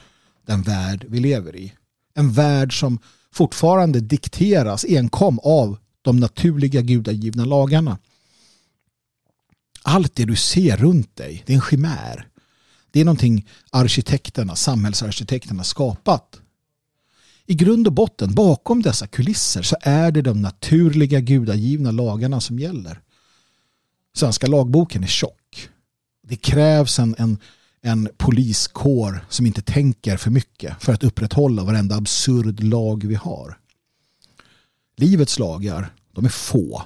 [0.47, 1.73] den värld vi lever i.
[2.14, 2.98] En värld som
[3.32, 7.98] fortfarande dikteras enkom av de naturliga gudagivna lagarna.
[9.82, 12.28] Allt det du ser runt dig, det är en chimär.
[12.90, 16.40] Det är någonting arkitekterna, samhällsarkitekterna skapat.
[17.46, 22.59] I grund och botten, bakom dessa kulisser så är det de naturliga gudagivna lagarna som
[22.59, 23.00] gäller
[24.12, 25.68] svenska lagboken är tjock.
[26.22, 27.38] Det krävs en, en,
[27.80, 33.59] en poliskår som inte tänker för mycket för att upprätthålla varenda absurd lag vi har.
[34.96, 36.82] Livets lagar, de är få.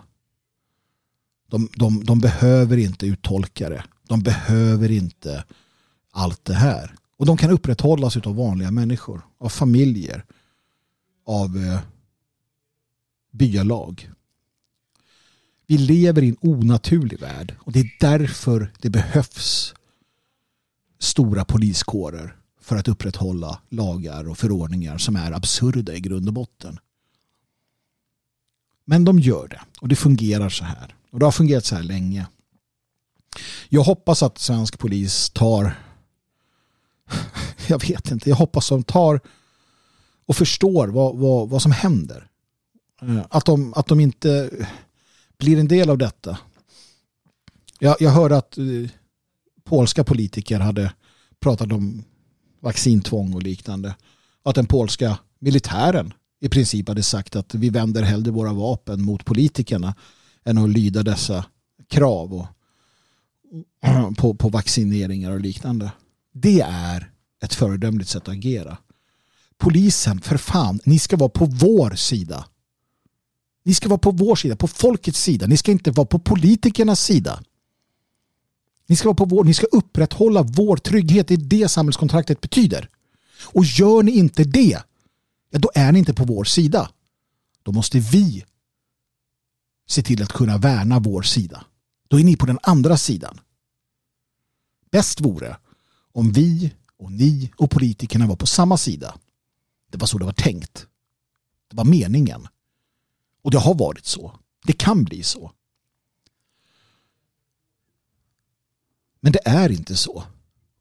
[1.49, 3.85] De, de, de behöver inte uttolkare.
[4.09, 5.45] De behöver inte
[6.11, 6.95] allt det här.
[7.17, 10.25] Och de kan upprätthållas av vanliga människor, av familjer,
[11.27, 11.81] av eh,
[13.33, 14.11] byalag.
[15.67, 19.75] Vi lever i en onaturlig värld och det är därför det behövs
[20.99, 26.79] stora poliskårer för att upprätthålla lagar och förordningar som är absurda i grund och botten.
[28.85, 30.96] Men de gör det och det fungerar så här.
[31.17, 32.27] Och det har fungerat så här länge.
[33.69, 35.79] Jag hoppas att svensk polis tar
[37.67, 39.21] jag vet inte, jag hoppas att de tar
[40.27, 42.29] och förstår vad, vad, vad som händer.
[43.03, 44.51] Eh, att de, att de inte
[45.39, 46.39] blir en del av detta.
[47.79, 48.89] Jag, jag hörde att uh,
[49.65, 50.93] polska politiker hade
[51.41, 52.05] pratat om
[52.61, 53.95] vaccintvång och liknande.
[54.43, 59.25] Att den polska militären i princip hade sagt att vi vänder hellre våra vapen mot
[59.25, 59.95] politikerna
[60.47, 61.45] än att lyda dessa
[61.89, 62.35] krav.
[62.35, 62.47] Och,
[64.17, 65.93] på, på vaccineringar och liknande.
[66.33, 67.11] Det är
[67.43, 68.79] ett föredömligt sätt att agera.
[69.59, 72.47] Polisen, för fan, ni ska vara på vår sida.
[73.65, 75.47] Ni ska vara på vår sida, på folkets sida.
[75.47, 77.43] Ni ska inte vara på politikernas sida.
[78.87, 81.29] Ni ska, vara på vår, ni ska upprätthålla vår trygghet.
[81.29, 82.89] Det är det samhällskontraktet betyder.
[83.43, 84.83] Och gör ni inte det,
[85.51, 86.91] ja, då är ni inte på vår sida.
[87.63, 88.45] Då måste vi
[89.87, 91.65] se till att kunna värna vår sida.
[92.09, 93.41] Då är ni på den andra sidan.
[94.91, 95.57] Bäst vore
[96.13, 99.19] om vi och ni och politikerna var på samma sida.
[99.91, 100.87] Det var så det var tänkt.
[101.71, 102.49] Det var meningen.
[103.43, 104.39] Och det har varit så.
[104.65, 105.53] Det kan bli så.
[109.21, 110.25] Men det är inte så.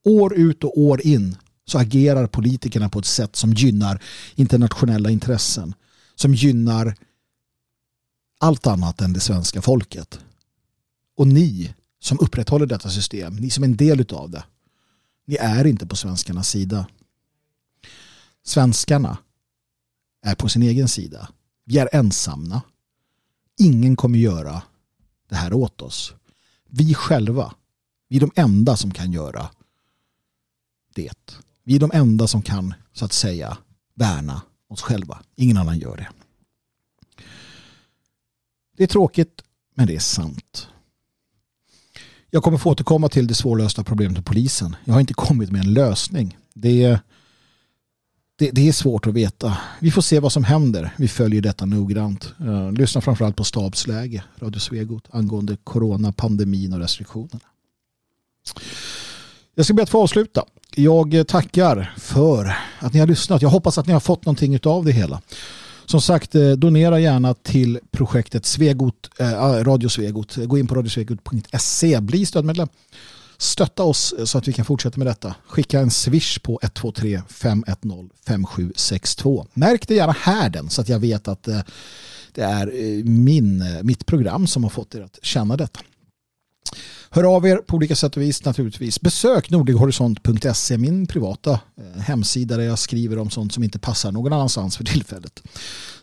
[0.03, 4.03] År ut och år in så agerar politikerna på ett sätt som gynnar
[4.35, 5.73] internationella intressen.
[6.15, 6.95] Som gynnar
[8.39, 10.19] allt annat än det svenska folket.
[11.17, 14.43] Och ni som upprätthåller detta system, ni som är en del av det,
[15.25, 16.87] ni är inte på svenskarnas sida.
[18.43, 19.17] Svenskarna
[20.21, 21.29] är på sin egen sida.
[21.63, 22.61] Vi är ensamma.
[23.57, 24.61] Ingen kommer göra
[25.29, 26.13] det här åt oss.
[26.69, 27.53] Vi själva,
[28.07, 29.49] vi är de enda som kan göra
[30.95, 31.37] det.
[31.63, 33.57] Vi är de enda som kan, så att säga,
[33.93, 35.23] värna oss själva.
[35.35, 36.09] Ingen annan gör det.
[38.75, 39.41] Det är tråkigt,
[39.75, 40.67] men det är sant.
[42.29, 44.75] Jag kommer få återkomma till det svårlösta problemet med polisen.
[44.85, 46.37] Jag har inte kommit med en lösning.
[46.53, 46.99] Det är,
[48.35, 49.57] det, det, är svårt att veta.
[49.79, 50.93] Vi får se vad som händer.
[50.97, 52.33] Vi följer detta noggrant.
[52.39, 57.39] Eh, lyssna framförallt på stabsläge, Radio Svegot, angående corona, pandemin och restriktionerna.
[59.55, 60.43] Jag ska be att få avsluta.
[60.75, 63.41] Jag tackar för att ni har lyssnat.
[63.41, 65.21] Jag hoppas att ni har fått någonting av det hela.
[65.85, 70.35] Som sagt, eh, donera gärna till projektet Svegot, eh, ah, Radio Svegot.
[70.35, 72.67] Gå in på radiosvegot.se, bli stödmedlem.
[73.37, 75.35] Stötta oss eh, så att vi kan fortsätta med detta.
[75.47, 79.47] Skicka en swish på 123 510 5762.
[79.53, 81.59] Märk det gärna här den så att jag vet att eh,
[82.31, 85.79] det är min, mitt program som har fått er att känna detta.
[87.15, 89.01] Hör av er på olika sätt och vis naturligtvis.
[89.01, 94.33] Besök nordlighorisont.se, min privata eh, hemsida där jag skriver om sånt som inte passar någon
[94.33, 95.43] annanstans för tillfället.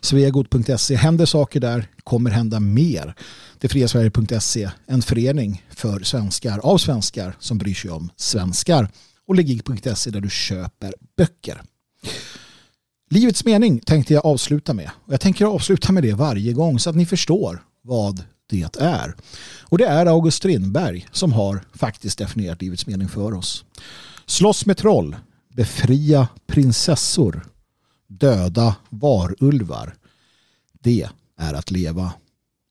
[0.01, 3.15] Sveagod.se, händer saker där, kommer hända mer.
[3.59, 8.89] Detfriasverige.se, en förening för svenskar, av svenskar som bryr sig om svenskar.
[9.27, 11.61] Och legig.se där du köper böcker.
[13.09, 14.89] Livets mening tänkte jag avsluta med.
[15.05, 18.23] Och jag tänker avsluta med det varje gång så att ni förstår vad
[18.53, 19.15] det är.
[19.61, 23.65] Och det är August Strindberg som har faktiskt definierat livets mening för oss.
[24.25, 25.15] Slåss med troll,
[25.53, 27.45] befria prinsessor,
[28.07, 29.95] döda varulvar.
[30.81, 32.13] Det är att leva.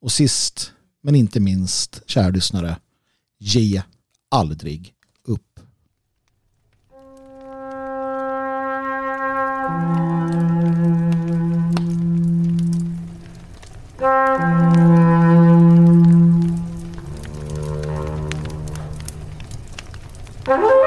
[0.00, 0.72] Och sist
[1.02, 2.76] men inte minst, kära lyssnare,
[3.38, 3.82] ge
[4.28, 4.94] aldrig
[5.24, 5.60] upp.
[20.44, 20.81] Uh-huh.